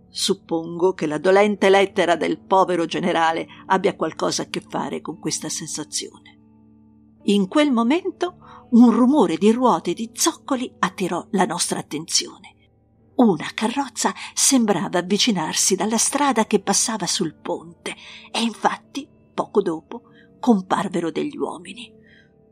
Suppongo 0.08 0.94
che 0.94 1.04
la 1.04 1.18
dolente 1.18 1.68
lettera 1.68 2.16
del 2.16 2.40
povero 2.40 2.86
generale 2.86 3.46
abbia 3.66 3.94
qualcosa 3.94 4.44
a 4.44 4.46
che 4.46 4.62
fare 4.66 5.02
con 5.02 5.18
questa 5.18 5.50
sensazione. 5.50 6.38
In 7.24 7.46
quel 7.46 7.70
momento 7.70 8.38
un 8.70 8.90
rumore 8.90 9.36
di 9.36 9.52
ruote 9.52 9.90
e 9.90 9.94
di 9.94 10.10
zoccoli 10.14 10.76
attirò 10.78 11.26
la 11.32 11.44
nostra 11.44 11.80
attenzione. 11.80 12.54
Una 13.16 13.50
carrozza 13.52 14.14
sembrava 14.32 15.00
avvicinarsi 15.00 15.76
dalla 15.76 15.98
strada 15.98 16.46
che 16.46 16.60
passava 16.60 17.06
sul 17.06 17.34
ponte 17.34 17.94
e 18.32 18.40
infatti, 18.40 19.12
poco 19.34 19.60
dopo, 19.60 20.02
comparvero 20.38 21.10
degli 21.10 21.36
uomini. 21.36 21.92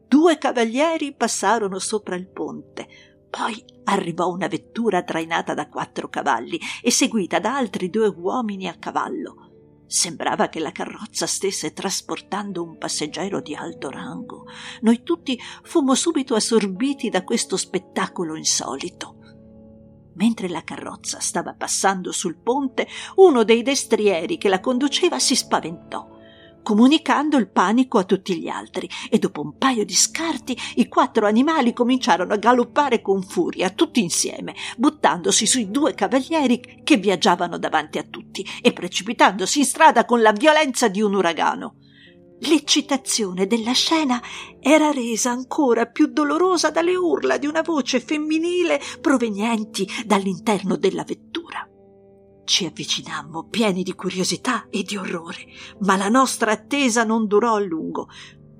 Due 0.06 0.36
cavalieri 0.36 1.14
passarono 1.14 1.78
sopra 1.78 2.16
il 2.16 2.26
ponte, 2.26 2.86
poi 3.30 3.64
arrivò 3.84 4.30
una 4.30 4.46
vettura 4.46 5.02
trainata 5.02 5.54
da 5.54 5.68
quattro 5.68 6.10
cavalli 6.10 6.60
e 6.82 6.90
seguita 6.90 7.38
da 7.38 7.56
altri 7.56 7.88
due 7.88 8.08
uomini 8.08 8.68
a 8.68 8.74
cavallo. 8.74 9.84
Sembrava 9.86 10.48
che 10.48 10.60
la 10.60 10.70
carrozza 10.70 11.26
stesse 11.26 11.72
trasportando 11.72 12.62
un 12.62 12.76
passeggero 12.76 13.40
di 13.40 13.54
alto 13.54 13.88
rango. 13.88 14.44
Noi 14.82 15.02
tutti 15.02 15.38
fummo 15.62 15.94
subito 15.94 16.34
assorbiti 16.34 17.08
da 17.08 17.24
questo 17.24 17.56
spettacolo 17.56 18.36
insolito. 18.36 19.16
Mentre 20.14 20.48
la 20.48 20.62
carrozza 20.62 21.20
stava 21.20 21.54
passando 21.54 22.12
sul 22.12 22.36
ponte, 22.36 22.86
uno 23.16 23.44
dei 23.44 23.62
destrieri 23.62 24.36
che 24.36 24.50
la 24.50 24.60
conduceva 24.60 25.18
si 25.18 25.34
spaventò 25.34 26.20
comunicando 26.62 27.36
il 27.36 27.48
panico 27.48 27.98
a 27.98 28.04
tutti 28.04 28.38
gli 28.38 28.48
altri 28.48 28.88
e 29.10 29.18
dopo 29.18 29.40
un 29.40 29.56
paio 29.56 29.84
di 29.84 29.94
scarti 29.94 30.56
i 30.76 30.88
quattro 30.88 31.26
animali 31.26 31.72
cominciarono 31.72 32.32
a 32.32 32.38
galoppare 32.38 33.00
con 33.00 33.22
furia 33.22 33.70
tutti 33.70 34.00
insieme, 34.00 34.54
buttandosi 34.76 35.46
sui 35.46 35.70
due 35.70 35.94
cavalieri 35.94 36.82
che 36.82 36.96
viaggiavano 36.96 37.58
davanti 37.58 37.98
a 37.98 38.04
tutti 38.04 38.46
e 38.60 38.72
precipitandosi 38.72 39.60
in 39.60 39.64
strada 39.64 40.04
con 40.04 40.22
la 40.22 40.32
violenza 40.32 40.88
di 40.88 41.00
un 41.00 41.14
uragano. 41.14 41.76
L'eccitazione 42.44 43.46
della 43.46 43.72
scena 43.72 44.20
era 44.58 44.90
resa 44.90 45.30
ancora 45.30 45.86
più 45.86 46.06
dolorosa 46.06 46.70
dalle 46.70 46.96
urla 46.96 47.38
di 47.38 47.46
una 47.46 47.62
voce 47.62 48.00
femminile 48.00 48.80
provenienti 49.00 49.88
dall'interno 50.04 50.76
della 50.76 51.04
vettura. 51.04 51.71
Ci 52.44 52.66
avvicinammo 52.66 53.44
pieni 53.44 53.82
di 53.82 53.94
curiosità 53.94 54.68
e 54.68 54.82
di 54.82 54.96
orrore, 54.96 55.46
ma 55.80 55.96
la 55.96 56.08
nostra 56.08 56.52
attesa 56.52 57.04
non 57.04 57.26
durò 57.26 57.54
a 57.54 57.60
lungo. 57.60 58.08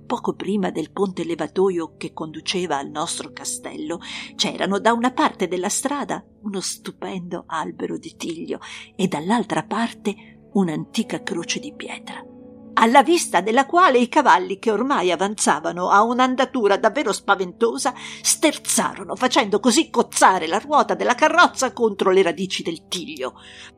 Poco 0.06 0.34
prima 0.34 0.70
del 0.70 0.92
ponte 0.92 1.24
levatoio 1.24 1.96
che 1.96 2.12
conduceva 2.12 2.78
al 2.78 2.90
nostro 2.90 3.32
castello 3.32 3.98
c'erano 4.34 4.78
da 4.78 4.92
una 4.92 5.12
parte 5.12 5.48
della 5.48 5.70
strada 5.70 6.24
uno 6.42 6.60
stupendo 6.60 7.44
albero 7.46 7.96
di 7.96 8.14
tiglio 8.16 8.58
e 8.94 9.08
dall'altra 9.08 9.62
parte 9.62 10.48
un'antica 10.52 11.22
croce 11.22 11.60
di 11.60 11.72
pietra 11.74 12.22
alla 12.74 13.02
vista 13.02 13.40
della 13.40 13.66
quale 13.66 13.98
i 13.98 14.08
cavalli 14.08 14.58
che 14.58 14.70
ormai 14.70 15.10
avanzavano 15.10 15.90
a 15.90 16.02
un'andatura 16.02 16.76
davvero 16.76 17.12
spaventosa 17.12 17.94
sterzarono 18.22 19.14
facendo 19.16 19.60
così 19.60 19.90
cozzare 19.90 20.46
la 20.46 20.58
ruota 20.58 20.94
della 20.94 21.14
carrozza 21.14 21.72
contro 21.72 22.10
le 22.10 22.22
radici 22.22 22.62
del 22.62 22.88
tiglio. 22.88 23.34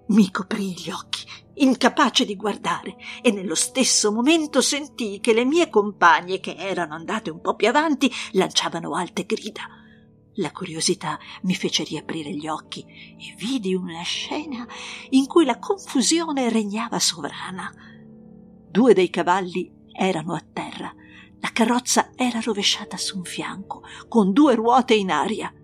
Mi 0.09 0.31
coprii 0.31 0.75
gli 0.75 0.91
occhi 0.91 1.23
incapace 1.57 2.25
di 2.25 2.35
guardare 2.37 2.97
e 3.23 3.31
nello 3.31 3.55
stesso 3.55 4.11
momento 4.13 4.61
sentii 4.61 5.21
che 5.21 5.33
le 5.33 5.45
mie 5.45 5.71
compagne 5.71 6.41
che 6.41 6.57
erano 6.57 6.95
andate 6.95 7.31
un 7.31 7.41
po 7.41 7.55
più 7.55 7.69
avanti 7.69 8.11
lanciavano 8.33 8.95
alte 8.95 9.25
grida. 9.25 9.63
La 10.39 10.51
curiosità 10.51 11.17
mi 11.43 11.55
fece 11.55 11.85
riaprire 11.85 12.33
gli 12.33 12.49
occhi 12.49 12.81
e 12.81 13.35
vidi 13.39 13.73
una 13.75 14.03
scena 14.03 14.67
in 15.11 15.27
cui 15.27 15.45
la 15.45 15.61
confusione 15.61 16.49
regnava 16.49 16.99
sovrana 16.99 17.71
Due 18.75 18.93
dei 18.93 19.09
cavalli 19.09 19.73
erano 19.93 20.35
a 20.35 20.43
terra. 20.53 20.93
La 21.39 21.51
carrozza 21.53 22.11
era 22.17 22.41
rovesciata 22.41 22.97
su 22.97 23.19
un 23.19 23.23
fianco, 23.23 23.85
con 24.09 24.33
due 24.33 24.57
ruote 24.57 24.95
in 24.95 25.13
aria. 25.13 25.55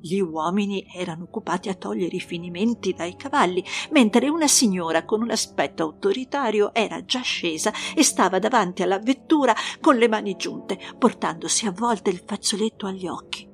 Gli 0.00 0.18
uomini 0.18 0.84
erano 0.92 1.22
occupati 1.22 1.68
a 1.68 1.76
togliere 1.76 2.16
i 2.16 2.20
finimenti 2.20 2.92
dai 2.92 3.14
cavalli, 3.14 3.64
mentre 3.92 4.28
una 4.28 4.48
signora 4.48 5.04
con 5.04 5.22
un 5.22 5.30
aspetto 5.30 5.84
autoritario 5.84 6.74
era 6.74 7.04
già 7.04 7.20
scesa 7.20 7.72
e 7.94 8.02
stava 8.02 8.40
davanti 8.40 8.82
alla 8.82 8.98
vettura 8.98 9.54
con 9.80 9.94
le 9.94 10.08
mani 10.08 10.34
giunte, 10.34 10.76
portandosi 10.98 11.66
a 11.66 11.70
volte 11.70 12.10
il 12.10 12.24
fazzoletto 12.26 12.88
agli 12.88 13.06
occhi. 13.06 13.48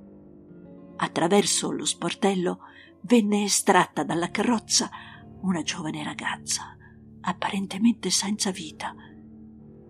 Attraverso 0.97 1.71
lo 1.71 1.85
sportello 1.85 2.61
venne 3.03 3.45
estratta 3.45 4.05
dalla 4.05 4.31
carrozza 4.31 4.89
una 5.43 5.61
giovane 5.61 6.03
ragazza 6.03 6.77
apparentemente 7.23 8.11
senza 8.11 8.51
vita. 8.51 8.95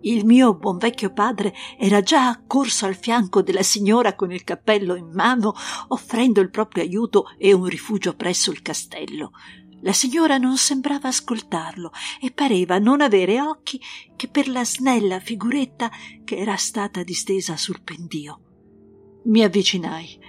Il 0.05 0.25
mio 0.25 0.53
buon 0.55 0.77
vecchio 0.77 1.13
padre 1.13 1.53
era 1.77 2.01
già 2.01 2.27
accorso 2.27 2.85
al 2.85 2.95
fianco 2.95 3.41
della 3.41 3.63
signora 3.63 4.15
con 4.15 4.33
il 4.33 4.43
cappello 4.43 4.95
in 4.95 5.09
mano, 5.13 5.53
offrendo 5.87 6.41
il 6.41 6.49
proprio 6.49 6.83
aiuto 6.83 7.27
e 7.37 7.53
un 7.53 7.65
rifugio 7.65 8.13
presso 8.13 8.51
il 8.51 8.61
castello. 8.61 9.31
La 9.83 9.93
signora 9.93 10.37
non 10.37 10.57
sembrava 10.57 11.07
ascoltarlo 11.07 11.91
e 12.21 12.31
pareva 12.31 12.79
non 12.79 12.99
avere 12.99 13.41
occhi 13.41 13.79
che 14.15 14.27
per 14.27 14.49
la 14.49 14.65
snella 14.65 15.19
figuretta 15.19 15.89
che 16.23 16.37
era 16.37 16.57
stata 16.57 17.03
distesa 17.03 17.55
sul 17.55 17.81
pendio. 17.81 18.41
Mi 19.25 19.41
avvicinai. 19.41 20.19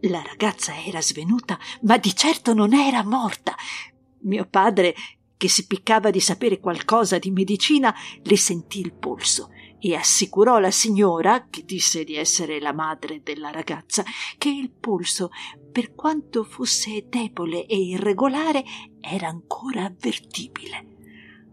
La 0.00 0.22
ragazza 0.22 0.74
era 0.82 1.00
svenuta, 1.00 1.58
ma 1.82 1.96
di 1.96 2.14
certo 2.14 2.52
non 2.52 2.74
era 2.74 3.02
morta. 3.02 3.54
Mio 4.20 4.46
padre 4.46 4.94
che 5.36 5.48
si 5.48 5.66
piccava 5.66 6.10
di 6.10 6.20
sapere 6.20 6.60
qualcosa 6.60 7.18
di 7.18 7.30
medicina, 7.30 7.94
le 8.22 8.36
sentì 8.36 8.80
il 8.80 8.92
polso 8.92 9.50
e 9.78 9.94
assicurò 9.94 10.58
la 10.58 10.70
signora, 10.70 11.46
che 11.48 11.64
disse 11.64 12.04
di 12.04 12.16
essere 12.16 12.60
la 12.60 12.72
madre 12.72 13.22
della 13.22 13.50
ragazza, 13.50 14.02
che 14.38 14.48
il 14.48 14.70
polso, 14.70 15.30
per 15.70 15.94
quanto 15.94 16.44
fosse 16.44 17.06
debole 17.08 17.66
e 17.66 17.76
irregolare, 17.76 18.64
era 19.00 19.28
ancora 19.28 19.84
avvertibile. 19.84 20.94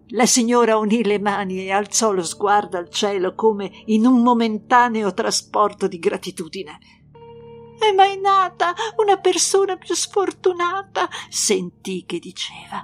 La 0.10 0.26
signora 0.26 0.78
unì 0.78 1.04
le 1.04 1.20
mani 1.20 1.66
e 1.66 1.72
alzò 1.72 2.12
lo 2.12 2.24
sguardo 2.24 2.78
al 2.78 2.90
cielo 2.90 3.36
come 3.36 3.84
in 3.86 4.06
un 4.06 4.22
momentaneo 4.22 5.14
trasporto 5.14 5.88
di 5.88 6.00
gratitudine. 6.00 6.80
È 7.80 7.92
mai 7.94 8.20
nata 8.20 8.74
una 8.98 9.18
persona 9.18 9.76
più 9.76 9.94
sfortunata? 9.96 11.10
sentì 11.30 12.06
che 12.06 12.20
diceva 12.20 12.84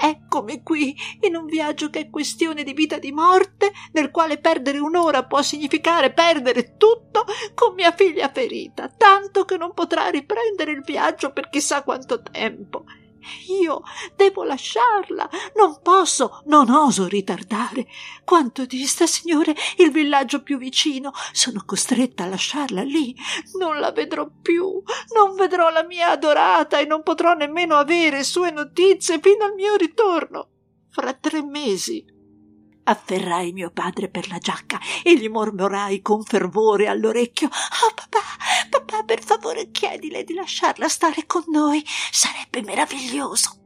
Eccomi 0.00 0.62
qui, 0.62 0.96
in 1.22 1.34
un 1.34 1.46
viaggio 1.46 1.90
che 1.90 2.00
è 2.00 2.10
questione 2.10 2.62
di 2.62 2.72
vita 2.72 2.96
e 2.96 3.00
di 3.00 3.10
morte, 3.10 3.72
nel 3.92 4.10
quale 4.10 4.38
perdere 4.38 4.78
un'ora 4.78 5.24
può 5.24 5.42
significare 5.42 6.12
perdere 6.12 6.76
tutto, 6.76 7.24
con 7.54 7.74
mia 7.74 7.90
figlia 7.92 8.28
ferita, 8.28 8.88
tanto 8.88 9.44
che 9.44 9.56
non 9.56 9.74
potrà 9.74 10.08
riprendere 10.08 10.70
il 10.70 10.82
viaggio 10.82 11.32
per 11.32 11.48
chissà 11.48 11.82
quanto 11.82 12.22
tempo. 12.22 12.84
Io 13.62 13.82
devo 14.16 14.44
lasciarla, 14.44 15.28
non 15.56 15.80
posso, 15.82 16.42
non 16.46 16.70
oso 16.70 17.06
ritardare. 17.06 17.86
Quanto 18.24 18.66
dista, 18.66 19.06
signore, 19.06 19.54
il 19.78 19.90
villaggio 19.90 20.42
più 20.42 20.58
vicino. 20.58 21.12
Sono 21.32 21.62
costretta 21.64 22.24
a 22.24 22.28
lasciarla 22.28 22.82
lì. 22.82 23.14
Non 23.58 23.78
la 23.78 23.92
vedrò 23.92 24.28
più, 24.42 24.82
non 25.14 25.34
vedrò 25.36 25.70
la 25.70 25.84
mia 25.84 26.10
adorata 26.10 26.78
e 26.78 26.84
non 26.84 27.02
potrò 27.02 27.34
nemmeno 27.34 27.76
avere 27.76 28.24
sue 28.24 28.50
notizie 28.50 29.20
fino 29.20 29.44
al 29.44 29.54
mio 29.54 29.76
ritorno. 29.76 30.48
Fra 30.90 31.12
tre 31.12 31.42
mesi 31.42 32.16
afferrai 32.88 33.52
mio 33.52 33.70
padre 33.70 34.08
per 34.08 34.28
la 34.28 34.38
giacca 34.38 34.80
e 35.02 35.16
gli 35.16 35.28
mormorai 35.28 36.00
con 36.00 36.22
fervore 36.22 36.88
all'orecchio 36.88 37.48
Oh 37.48 37.94
papà, 37.94 38.18
papà, 38.70 39.02
per 39.04 39.22
favore 39.22 39.70
chiedile 39.70 40.24
di 40.24 40.34
lasciarla 40.34 40.88
stare 40.88 41.26
con 41.26 41.44
noi. 41.48 41.84
Sarebbe 42.10 42.62
meraviglioso. 42.62 43.56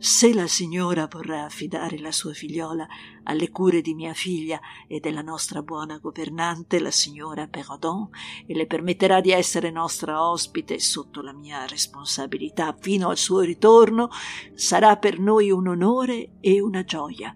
Se 0.00 0.32
la 0.32 0.46
signora 0.46 1.08
vorrà 1.10 1.44
affidare 1.44 1.98
la 1.98 2.12
sua 2.12 2.32
figliola 2.32 2.86
alle 3.24 3.50
cure 3.50 3.80
di 3.80 3.94
mia 3.94 4.14
figlia 4.14 4.60
e 4.86 5.00
della 5.00 5.22
nostra 5.22 5.60
buona 5.62 5.98
governante, 5.98 6.78
la 6.78 6.92
signora 6.92 7.48
Perrodon, 7.48 8.08
e 8.46 8.54
le 8.54 8.66
permetterà 8.66 9.20
di 9.20 9.32
essere 9.32 9.72
nostra 9.72 10.30
ospite 10.30 10.78
sotto 10.78 11.20
la 11.20 11.32
mia 11.32 11.66
responsabilità 11.66 12.76
fino 12.78 13.08
al 13.08 13.16
suo 13.16 13.40
ritorno, 13.40 14.08
sarà 14.54 14.96
per 14.98 15.18
noi 15.18 15.50
un 15.50 15.66
onore 15.66 16.34
e 16.40 16.60
una 16.60 16.84
gioia 16.84 17.34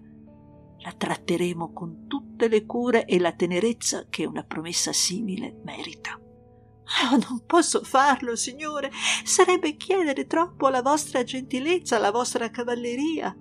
la 0.83 0.91
tratteremo 0.91 1.71
con 1.71 2.07
tutte 2.07 2.49
le 2.49 2.65
cure 2.65 3.05
e 3.05 3.17
la 3.17 3.31
tenerezza 3.31 4.05
che 4.09 4.25
una 4.25 4.43
promessa 4.43 4.91
simile 4.91 5.59
merita. 5.63 6.19
Oh, 6.19 7.17
non 7.17 7.43
posso 7.45 7.83
farlo, 7.83 8.35
signore. 8.35 8.91
Sarebbe 9.23 9.77
chiedere 9.77 10.27
troppo 10.27 10.67
alla 10.67 10.81
vostra 10.81 11.23
gentilezza, 11.23 11.95
alla 11.95 12.11
vostra 12.11 12.49
cavalleria. 12.49 13.35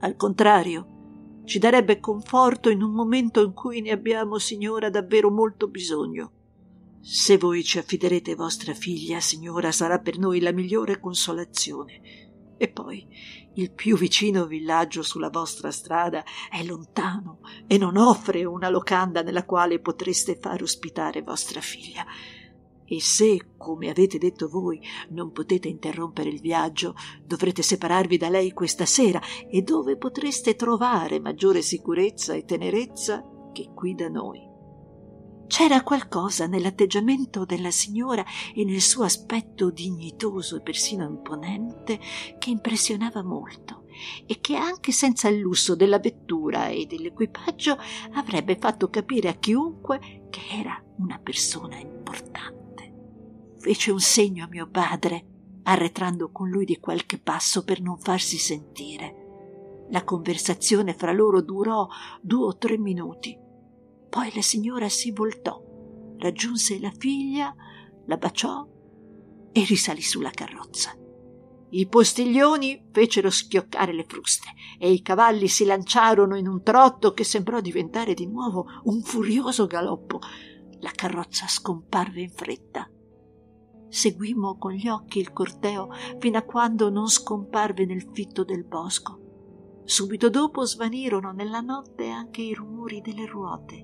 Al 0.00 0.16
contrario, 0.16 1.42
ci 1.44 1.60
darebbe 1.60 2.00
conforto 2.00 2.68
in 2.68 2.82
un 2.82 2.92
momento 2.92 3.42
in 3.42 3.52
cui 3.52 3.80
ne 3.80 3.92
abbiamo, 3.92 4.38
signora, 4.38 4.90
davvero 4.90 5.30
molto 5.30 5.68
bisogno. 5.68 6.32
Se 7.00 7.38
voi 7.38 7.62
ci 7.62 7.78
affiderete 7.78 8.34
vostra 8.34 8.74
figlia, 8.74 9.20
signora, 9.20 9.70
sarà 9.70 10.00
per 10.00 10.18
noi 10.18 10.40
la 10.40 10.52
migliore 10.52 10.98
consolazione. 10.98 12.29
E 12.62 12.68
poi 12.68 13.08
il 13.54 13.72
più 13.72 13.96
vicino 13.96 14.44
villaggio 14.44 15.00
sulla 15.00 15.30
vostra 15.30 15.70
strada 15.70 16.22
è 16.50 16.62
lontano 16.62 17.38
e 17.66 17.78
non 17.78 17.96
offre 17.96 18.44
una 18.44 18.68
locanda 18.68 19.22
nella 19.22 19.46
quale 19.46 19.80
potreste 19.80 20.36
far 20.38 20.60
ospitare 20.60 21.22
vostra 21.22 21.62
figlia. 21.62 22.04
E 22.84 23.00
se, 23.00 23.52
come 23.56 23.88
avete 23.88 24.18
detto 24.18 24.46
voi, 24.46 24.78
non 25.08 25.32
potete 25.32 25.68
interrompere 25.68 26.28
il 26.28 26.42
viaggio, 26.42 26.94
dovrete 27.24 27.62
separarvi 27.62 28.18
da 28.18 28.28
lei 28.28 28.52
questa 28.52 28.84
sera, 28.84 29.22
e 29.48 29.62
dove 29.62 29.96
potreste 29.96 30.54
trovare 30.54 31.18
maggiore 31.18 31.62
sicurezza 31.62 32.34
e 32.34 32.44
tenerezza 32.44 33.24
che 33.54 33.70
qui 33.74 33.94
da 33.94 34.10
noi. 34.10 34.49
C'era 35.50 35.82
qualcosa 35.82 36.46
nell'atteggiamento 36.46 37.44
della 37.44 37.72
signora 37.72 38.24
e 38.54 38.64
nel 38.64 38.80
suo 38.80 39.02
aspetto 39.02 39.70
dignitoso 39.70 40.56
e 40.56 40.60
persino 40.60 41.04
imponente 41.04 41.98
che 42.38 42.50
impressionava 42.50 43.24
molto 43.24 43.86
e 44.26 44.38
che 44.40 44.54
anche 44.54 44.92
senza 44.92 45.26
il 45.26 45.40
lusso 45.40 45.74
della 45.74 45.98
vettura 45.98 46.68
e 46.68 46.86
dell'equipaggio 46.86 47.76
avrebbe 48.12 48.58
fatto 48.60 48.90
capire 48.90 49.28
a 49.28 49.32
chiunque 49.32 50.28
che 50.30 50.40
era 50.52 50.80
una 50.98 51.18
persona 51.18 51.78
importante. 51.78 52.94
Fece 53.58 53.90
un 53.90 54.00
segno 54.00 54.44
a 54.44 54.48
mio 54.48 54.68
padre, 54.68 55.26
arretrando 55.64 56.30
con 56.30 56.48
lui 56.48 56.64
di 56.64 56.78
qualche 56.78 57.18
passo 57.18 57.64
per 57.64 57.82
non 57.82 57.98
farsi 57.98 58.38
sentire. 58.38 59.86
La 59.90 60.04
conversazione 60.04 60.94
fra 60.94 61.10
loro 61.10 61.42
durò 61.42 61.88
due 62.22 62.44
o 62.44 62.56
tre 62.56 62.78
minuti 62.78 63.48
poi 64.10 64.30
la 64.34 64.42
signora 64.42 64.88
si 64.88 65.12
voltò, 65.12 65.62
raggiunse 66.18 66.80
la 66.80 66.92
figlia, 66.98 67.54
la 68.06 68.16
baciò 68.16 68.66
e 69.52 69.64
risalì 69.64 70.02
sulla 70.02 70.30
carrozza. 70.30 70.92
I 71.72 71.86
postiglioni 71.86 72.88
fecero 72.90 73.30
schioccare 73.30 73.92
le 73.92 74.04
fruste 74.08 74.48
e 74.76 74.90
i 74.90 75.02
cavalli 75.02 75.46
si 75.46 75.64
lanciarono 75.64 76.36
in 76.36 76.48
un 76.48 76.64
trotto 76.64 77.12
che 77.12 77.22
sembrò 77.22 77.60
diventare 77.60 78.12
di 78.12 78.26
nuovo 78.26 78.66
un 78.84 79.00
furioso 79.02 79.66
galoppo. 79.66 80.18
La 80.80 80.90
carrozza 80.90 81.46
scomparve 81.46 82.22
in 82.22 82.30
fretta. 82.30 82.90
Seguimmo 83.88 84.58
con 84.58 84.72
gli 84.72 84.88
occhi 84.88 85.20
il 85.20 85.32
corteo 85.32 85.90
fino 86.18 86.38
a 86.38 86.42
quando 86.42 86.90
non 86.90 87.08
scomparve 87.08 87.84
nel 87.84 88.08
fitto 88.12 88.42
del 88.42 88.64
bosco. 88.64 89.29
Subito 89.90 90.30
dopo 90.30 90.64
svanirono 90.64 91.32
nella 91.32 91.58
notte 91.58 92.10
anche 92.10 92.42
i 92.42 92.54
rumori 92.54 93.00
delle 93.00 93.26
ruote 93.26 93.74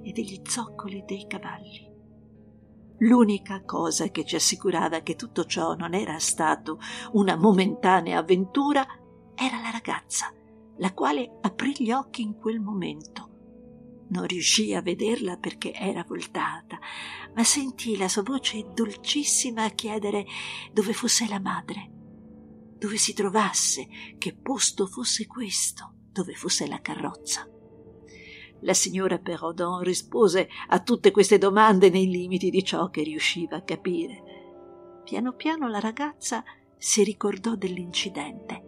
e 0.00 0.12
degli 0.12 0.40
zoccoli 0.44 1.02
dei 1.04 1.26
cavalli. 1.26 1.90
L'unica 2.98 3.64
cosa 3.64 4.06
che 4.10 4.24
ci 4.24 4.36
assicurava 4.36 5.00
che 5.00 5.16
tutto 5.16 5.44
ciò 5.46 5.74
non 5.74 5.92
era 5.94 6.20
stato 6.20 6.78
una 7.14 7.34
momentanea 7.34 8.20
avventura 8.20 8.86
era 9.34 9.60
la 9.60 9.70
ragazza, 9.70 10.32
la 10.76 10.94
quale 10.94 11.38
aprì 11.40 11.74
gli 11.76 11.90
occhi 11.90 12.22
in 12.22 12.36
quel 12.36 12.60
momento. 12.60 13.28
Non 14.10 14.26
riuscì 14.28 14.72
a 14.72 14.82
vederla 14.82 15.36
perché 15.36 15.72
era 15.72 16.04
voltata, 16.06 16.78
ma 17.34 17.42
sentì 17.42 17.96
la 17.96 18.06
sua 18.06 18.22
voce 18.22 18.68
dolcissima 18.72 19.64
a 19.64 19.70
chiedere 19.70 20.24
dove 20.72 20.92
fosse 20.92 21.26
la 21.26 21.40
madre, 21.40 21.98
dove 22.80 22.96
si 22.96 23.12
trovasse, 23.12 23.86
che 24.16 24.34
posto 24.34 24.86
fosse 24.86 25.26
questo, 25.26 25.96
dove 26.10 26.32
fosse 26.32 26.66
la 26.66 26.80
carrozza. 26.80 27.46
La 28.60 28.72
signora 28.72 29.18
Perrodon 29.18 29.82
rispose 29.82 30.48
a 30.68 30.80
tutte 30.80 31.10
queste 31.10 31.36
domande 31.36 31.90
nei 31.90 32.08
limiti 32.08 32.48
di 32.48 32.64
ciò 32.64 32.88
che 32.88 33.02
riusciva 33.02 33.58
a 33.58 33.62
capire. 33.64 35.02
Piano 35.04 35.34
piano 35.34 35.68
la 35.68 35.78
ragazza 35.78 36.42
si 36.78 37.04
ricordò 37.04 37.54
dell'incidente 37.54 38.64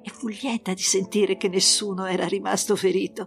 e 0.00 0.10
fu 0.10 0.28
lieta 0.28 0.72
di 0.72 0.82
sentire 0.82 1.36
che 1.36 1.48
nessuno 1.48 2.04
era 2.04 2.28
rimasto 2.28 2.76
ferito. 2.76 3.26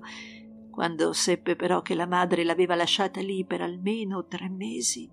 Quando 0.71 1.11
seppe 1.11 1.57
però 1.57 1.81
che 1.81 1.95
la 1.95 2.07
madre 2.07 2.45
l'aveva 2.45 2.75
lasciata 2.75 3.19
lì 3.19 3.45
per 3.45 3.59
almeno 3.59 4.25
tre 4.25 4.47
mesi, 4.47 5.09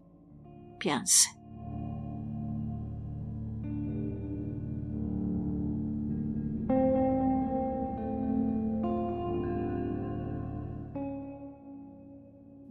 pianse. 0.78 1.35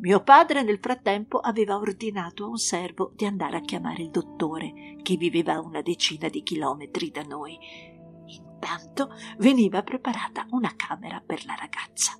Mio 0.05 0.21
padre 0.21 0.61
nel 0.61 0.77
frattempo 0.79 1.39
aveva 1.39 1.77
ordinato 1.77 2.43
a 2.43 2.49
un 2.49 2.59
servo 2.59 3.11
di 3.15 3.25
andare 3.25 3.57
a 3.57 3.61
chiamare 3.61 4.03
il 4.03 4.11
dottore, 4.11 4.97
che 5.01 5.15
viveva 5.15 5.53
a 5.53 5.61
una 5.61 5.81
decina 5.81 6.29
di 6.29 6.43
chilometri 6.43 7.09
da 7.09 7.23
noi. 7.23 7.57
Intanto 8.27 9.09
veniva 9.39 9.81
preparata 9.81 10.45
una 10.51 10.75
camera 10.75 11.23
per 11.25 11.43
la 11.45 11.55
ragazza. 11.55 12.13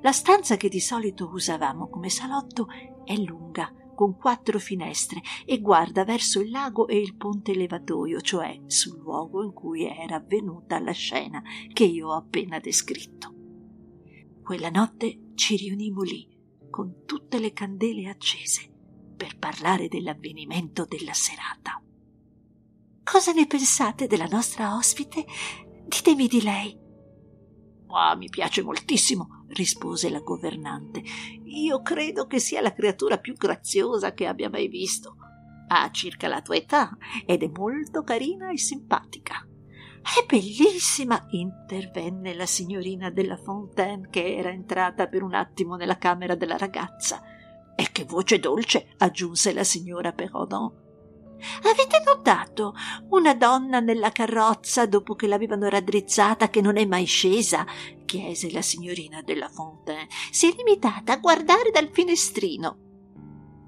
La 0.00 0.12
stanza 0.12 0.56
che 0.56 0.70
di 0.70 0.80
solito 0.80 1.28
usavamo 1.30 1.90
come 1.90 2.08
salotto 2.08 2.68
è 3.04 3.14
lunga, 3.16 3.70
con 3.94 4.16
quattro 4.16 4.58
finestre 4.58 5.20
e 5.44 5.60
guarda 5.60 6.04
verso 6.04 6.40
il 6.40 6.50
lago 6.50 6.88
e 6.88 6.96
il 6.96 7.16
ponte 7.16 7.54
levatoio, 7.54 8.22
cioè 8.22 8.62
sul 8.64 8.98
luogo 8.98 9.44
in 9.44 9.52
cui 9.52 9.84
era 9.84 10.16
avvenuta 10.16 10.80
la 10.80 10.92
scena 10.92 11.42
che 11.70 11.84
io 11.84 12.08
ho 12.08 12.16
appena 12.16 12.58
descritto. 12.58 13.34
Quella 14.42 14.70
notte 14.70 15.32
ci 15.34 15.56
riunimmo 15.56 16.00
lì 16.00 16.36
con 16.78 17.04
tutte 17.06 17.40
le 17.40 17.52
candele 17.52 18.08
accese 18.08 18.70
per 19.16 19.36
parlare 19.36 19.88
dell'avvenimento 19.88 20.84
della 20.84 21.12
serata. 21.12 21.82
Cosa 23.02 23.32
ne 23.32 23.48
pensate 23.48 24.06
della 24.06 24.28
nostra 24.28 24.76
ospite? 24.76 25.26
Ditemi 25.88 26.28
di 26.28 26.40
lei. 26.40 26.78
Ah, 27.88 28.14
mi 28.14 28.28
piace 28.28 28.62
moltissimo, 28.62 29.44
rispose 29.48 30.08
la 30.08 30.20
governante. 30.20 31.02
Io 31.46 31.82
credo 31.82 32.28
che 32.28 32.38
sia 32.38 32.60
la 32.60 32.72
creatura 32.72 33.18
più 33.18 33.34
graziosa 33.34 34.14
che 34.14 34.26
abbia 34.28 34.48
mai 34.48 34.68
visto. 34.68 35.16
Ha 35.66 35.90
circa 35.90 36.28
la 36.28 36.42
tua 36.42 36.54
età 36.54 36.96
ed 37.26 37.42
è 37.42 37.48
molto 37.48 38.04
carina 38.04 38.52
e 38.52 38.58
simpatica. 38.58 39.47
È 40.02 40.24
bellissima, 40.26 41.26
intervenne 41.30 42.34
la 42.34 42.46
signorina 42.46 43.10
della 43.10 43.36
Fontaine, 43.36 44.08
che 44.10 44.36
era 44.36 44.50
entrata 44.50 45.06
per 45.06 45.22
un 45.22 45.34
attimo 45.34 45.76
nella 45.76 45.98
camera 45.98 46.34
della 46.34 46.56
ragazza. 46.56 47.22
E 47.74 47.88
che 47.92 48.04
voce 48.04 48.38
dolce, 48.38 48.94
aggiunse 48.98 49.52
la 49.52 49.64
signora 49.64 50.12
Perrodon. 50.12 50.86
Avete 51.62 52.02
notato 52.04 52.74
una 53.10 53.34
donna 53.34 53.78
nella 53.78 54.10
carrozza 54.10 54.86
dopo 54.86 55.14
che 55.14 55.28
l'avevano 55.28 55.68
raddrizzata 55.68 56.48
che 56.48 56.60
non 56.60 56.76
è 56.76 56.84
mai 56.84 57.04
scesa? 57.04 57.64
chiese 58.04 58.50
la 58.50 58.62
signorina 58.62 59.22
della 59.22 59.48
Fontaine. 59.48 60.08
Si 60.30 60.50
è 60.50 60.54
limitata 60.56 61.12
a 61.12 61.18
guardare 61.18 61.70
dal 61.70 61.90
finestrino. 61.92 62.78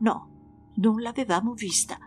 No, 0.00 0.30
non 0.76 1.00
l'avevamo 1.00 1.52
vista. 1.52 1.98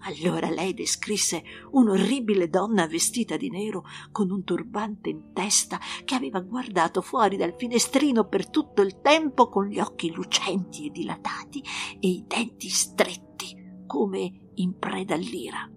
Allora 0.00 0.48
lei 0.48 0.74
descrisse 0.74 1.42
un'orribile 1.72 2.48
donna 2.48 2.86
vestita 2.86 3.36
di 3.36 3.50
nero 3.50 3.84
con 4.12 4.30
un 4.30 4.44
turbante 4.44 5.08
in 5.08 5.32
testa 5.32 5.78
che 6.04 6.14
aveva 6.14 6.40
guardato 6.40 7.02
fuori 7.02 7.36
dal 7.36 7.54
finestrino 7.56 8.26
per 8.28 8.48
tutto 8.48 8.82
il 8.82 9.00
tempo 9.00 9.48
con 9.48 9.66
gli 9.66 9.80
occhi 9.80 10.12
lucenti 10.12 10.86
e 10.86 10.90
dilatati 10.90 11.62
e 12.00 12.08
i 12.08 12.24
denti 12.26 12.68
stretti 12.68 13.82
come 13.86 14.50
in 14.54 14.78
preda 14.78 15.14
all'ira. 15.14 15.68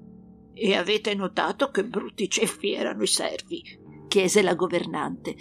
E 0.53 0.75
avete 0.75 1.15
notato 1.15 1.71
che 1.71 1.83
brutti 1.85 2.29
ceffi 2.29 2.73
erano 2.73 3.03
i 3.03 3.07
servi? 3.07 3.63
chiese 4.07 4.41
la 4.41 4.55
governante. 4.55 5.35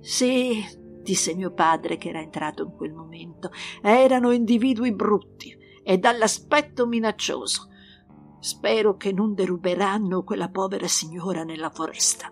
Sì, 0.00 0.62
disse 1.02 1.34
mio 1.34 1.52
padre 1.52 1.96
che 1.96 2.10
era 2.10 2.20
entrato 2.20 2.62
in 2.62 2.72
quel 2.76 2.92
momento. 2.92 3.50
Erano 3.80 4.32
individui 4.32 4.92
brutti 4.92 5.56
e 5.82 5.96
dall'aspetto 5.96 6.86
minaccioso 6.86 7.70
Spero 8.42 8.96
che 8.96 9.12
non 9.12 9.34
deruberanno 9.34 10.24
quella 10.24 10.48
povera 10.48 10.88
signora 10.88 11.44
nella 11.44 11.70
foresta. 11.70 12.28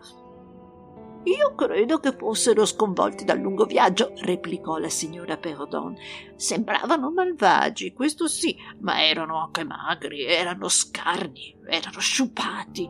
Io 1.23 1.55
credo 1.55 2.01
che 2.01 2.16
fossero 2.18 2.66
sconvolti 2.66 3.25
dal 3.25 3.38
lungo 3.38 3.64
viaggio, 3.64 4.11
replicò 4.16 4.79
la 4.79 4.88
signora 4.88 5.37
Perrodon. 5.37 5.94
Sembravano 6.35 7.12
malvagi, 7.12 7.92
questo 7.92 8.27
sì, 8.27 8.57
ma 8.81 9.07
erano 9.07 9.40
anche 9.40 9.62
magri, 9.62 10.25
erano 10.25 10.66
scarni, 10.66 11.57
erano 11.68 12.01
sciupati. 12.01 12.88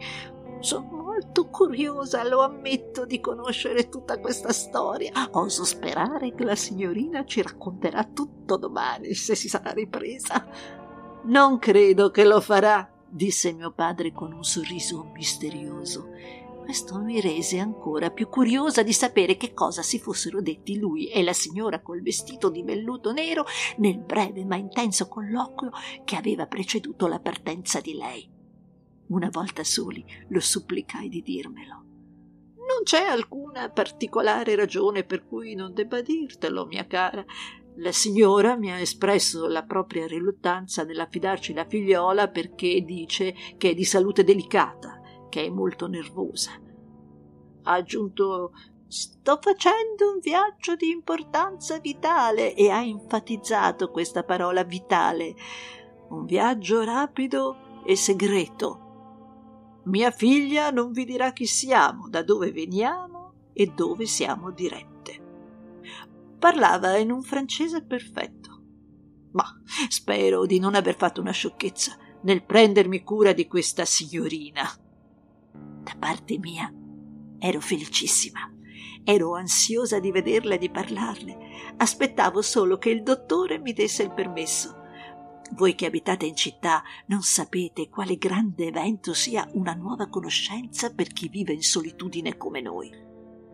Sono 0.60 0.88
molto 0.90 1.50
curiosa, 1.50 2.26
lo 2.26 2.40
ammetto, 2.40 3.04
di 3.04 3.20
conoscere 3.20 3.90
tutta 3.90 4.18
questa 4.18 4.52
storia. 4.52 5.12
Oso 5.32 5.64
sperare 5.64 6.34
che 6.34 6.44
la 6.44 6.56
signorina 6.56 7.26
ci 7.26 7.42
racconterà 7.42 8.02
tutto 8.04 8.56
domani, 8.56 9.12
se 9.12 9.34
si 9.34 9.50
sarà 9.50 9.72
ripresa. 9.72 10.48
Non 11.24 11.58
credo 11.58 12.10
che 12.10 12.24
lo 12.24 12.40
farà, 12.40 12.90
disse 13.10 13.52
mio 13.52 13.72
padre 13.72 14.12
con 14.12 14.32
un 14.32 14.44
sorriso 14.44 15.10
misterioso. 15.12 16.08
Questo 16.62 17.00
mi 17.00 17.20
rese 17.20 17.58
ancora 17.58 18.10
più 18.10 18.28
curiosa 18.28 18.84
di 18.84 18.92
sapere 18.92 19.36
che 19.36 19.52
cosa 19.52 19.82
si 19.82 19.98
fossero 19.98 20.40
detti 20.40 20.78
lui 20.78 21.08
e 21.08 21.22
la 21.24 21.32
signora 21.32 21.80
col 21.80 22.00
vestito 22.00 22.48
di 22.48 22.62
velluto 22.62 23.12
nero 23.12 23.44
nel 23.78 23.98
breve 23.98 24.44
ma 24.44 24.54
intenso 24.54 25.08
colloquio 25.08 25.70
che 26.04 26.14
aveva 26.14 26.46
preceduto 26.46 27.08
la 27.08 27.18
partenza 27.18 27.80
di 27.80 27.94
lei. 27.94 28.30
Una 29.08 29.30
volta 29.32 29.64
soli 29.64 30.04
lo 30.28 30.38
supplicai 30.38 31.08
di 31.08 31.22
dirmelo. 31.22 31.74
Non 32.70 32.84
c'è 32.84 33.02
alcuna 33.02 33.68
particolare 33.68 34.54
ragione 34.54 35.02
per 35.02 35.26
cui 35.26 35.56
non 35.56 35.74
debba 35.74 36.00
dirtelo, 36.02 36.66
mia 36.66 36.86
cara. 36.86 37.24
La 37.80 37.92
signora 37.92 38.56
mi 38.56 38.70
ha 38.70 38.78
espresso 38.78 39.46
la 39.46 39.64
propria 39.64 40.06
riluttanza 40.06 40.84
nell'affidarci 40.84 41.54
la 41.54 41.64
figliola 41.64 42.28
perché 42.28 42.82
dice 42.82 43.34
che 43.56 43.70
è 43.70 43.74
di 43.74 43.84
salute 43.84 44.22
delicata, 44.22 45.00
che 45.30 45.44
è 45.44 45.48
molto 45.48 45.86
nervosa. 45.86 46.52
Ha 47.62 47.72
aggiunto 47.72 48.52
Sto 48.86 49.38
facendo 49.40 50.14
un 50.14 50.18
viaggio 50.18 50.74
di 50.74 50.90
importanza 50.90 51.78
vitale 51.78 52.54
e 52.54 52.70
ha 52.70 52.82
enfatizzato 52.82 53.88
questa 53.92 54.24
parola 54.24 54.64
vitale. 54.64 55.36
Un 56.08 56.24
viaggio 56.24 56.82
rapido 56.82 57.82
e 57.86 57.94
segreto. 57.94 59.80
Mia 59.84 60.10
figlia 60.10 60.70
non 60.70 60.90
vi 60.90 61.04
dirà 61.04 61.32
chi 61.32 61.46
siamo, 61.46 62.08
da 62.08 62.24
dove 62.24 62.50
veniamo 62.50 63.32
e 63.52 63.66
dove 63.66 64.06
siamo 64.06 64.50
diretti. 64.50 65.19
Parlava 66.40 66.96
in 66.96 67.10
un 67.10 67.20
francese 67.22 67.84
perfetto. 67.84 68.62
Ma 69.32 69.44
spero 69.88 70.46
di 70.46 70.58
non 70.58 70.74
aver 70.74 70.96
fatto 70.96 71.20
una 71.20 71.32
sciocchezza 71.32 71.98
nel 72.22 72.44
prendermi 72.44 73.02
cura 73.02 73.34
di 73.34 73.46
questa 73.46 73.84
signorina. 73.84 74.62
Da 75.52 75.94
parte 75.98 76.38
mia 76.38 76.72
ero 77.38 77.60
felicissima. 77.60 78.40
Ero 79.04 79.34
ansiosa 79.34 80.00
di 80.00 80.10
vederla 80.10 80.54
e 80.54 80.58
di 80.58 80.70
parlarle. 80.70 81.36
Aspettavo 81.76 82.40
solo 82.40 82.78
che 82.78 82.88
il 82.88 83.02
dottore 83.02 83.58
mi 83.58 83.74
desse 83.74 84.02
il 84.02 84.12
permesso. 84.14 84.78
Voi 85.56 85.74
che 85.74 85.84
abitate 85.84 86.24
in 86.24 86.36
città 86.36 86.82
non 87.08 87.20
sapete 87.20 87.90
quale 87.90 88.16
grande 88.16 88.68
evento 88.68 89.12
sia 89.12 89.46
una 89.52 89.74
nuova 89.74 90.08
conoscenza 90.08 90.94
per 90.94 91.08
chi 91.08 91.28
vive 91.28 91.52
in 91.52 91.62
solitudine 91.62 92.38
come 92.38 92.62
noi. 92.62 92.90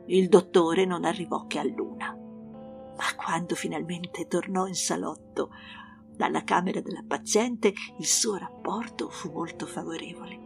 Il 0.06 0.28
dottore 0.28 0.84
non 0.84 1.04
arrivò 1.04 1.48
che 1.48 1.58
a 1.58 1.64
luna. 1.64 2.20
Ma 2.96 3.14
quando 3.16 3.54
finalmente 3.54 4.26
tornò 4.26 4.66
in 4.66 4.74
salotto 4.74 5.50
dalla 6.16 6.44
camera 6.44 6.80
della 6.80 7.04
paziente, 7.06 7.74
il 7.98 8.06
suo 8.06 8.36
rapporto 8.36 9.10
fu 9.10 9.30
molto 9.30 9.66
favorevole. 9.66 10.44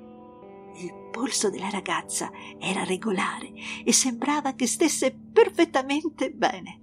Il 0.75 1.09
polso 1.13 1.51
della 1.51 1.71
ragazza 1.71 2.31
era 2.59 2.85
regolare 2.85 3.53
e 3.85 3.93
sembrava 3.93 4.55
che 4.55 4.67
stesse 4.67 5.13
perfettamente 5.13 6.31
bene. 6.33 6.81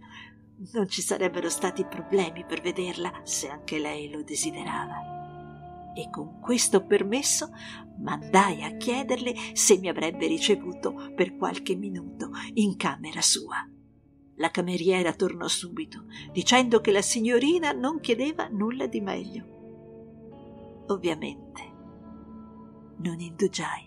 Non 0.72 0.88
ci 0.88 1.02
sarebbero 1.02 1.50
stati 1.50 1.86
problemi 1.86 2.46
per 2.46 2.62
vederla 2.62 3.12
se 3.24 3.50
anche 3.50 3.78
lei 3.78 4.10
lo 4.10 4.24
desiderava. 4.24 5.16
E 5.94 6.10
con 6.10 6.40
questo 6.40 6.86
permesso 6.86 7.50
mandai 8.00 8.64
a 8.64 8.76
chiederle 8.78 9.34
se 9.54 9.78
mi 9.80 9.90
avrebbe 9.90 10.28
ricevuto 10.28 11.12
per 11.16 11.36
qualche 11.36 11.76
minuto 11.76 12.30
in 12.54 12.76
camera 12.78 13.22
sua. 13.22 13.68
La 14.38 14.52
cameriera 14.52 15.14
tornò 15.14 15.48
subito, 15.48 16.06
dicendo 16.32 16.80
che 16.80 16.92
la 16.92 17.02
signorina 17.02 17.72
non 17.72 18.00
chiedeva 18.00 18.48
nulla 18.48 18.88
di 18.88 19.02
meglio. 19.02 20.86
Ovviamente 20.88 21.76
non 22.98 23.20
indugiai. 23.20 23.87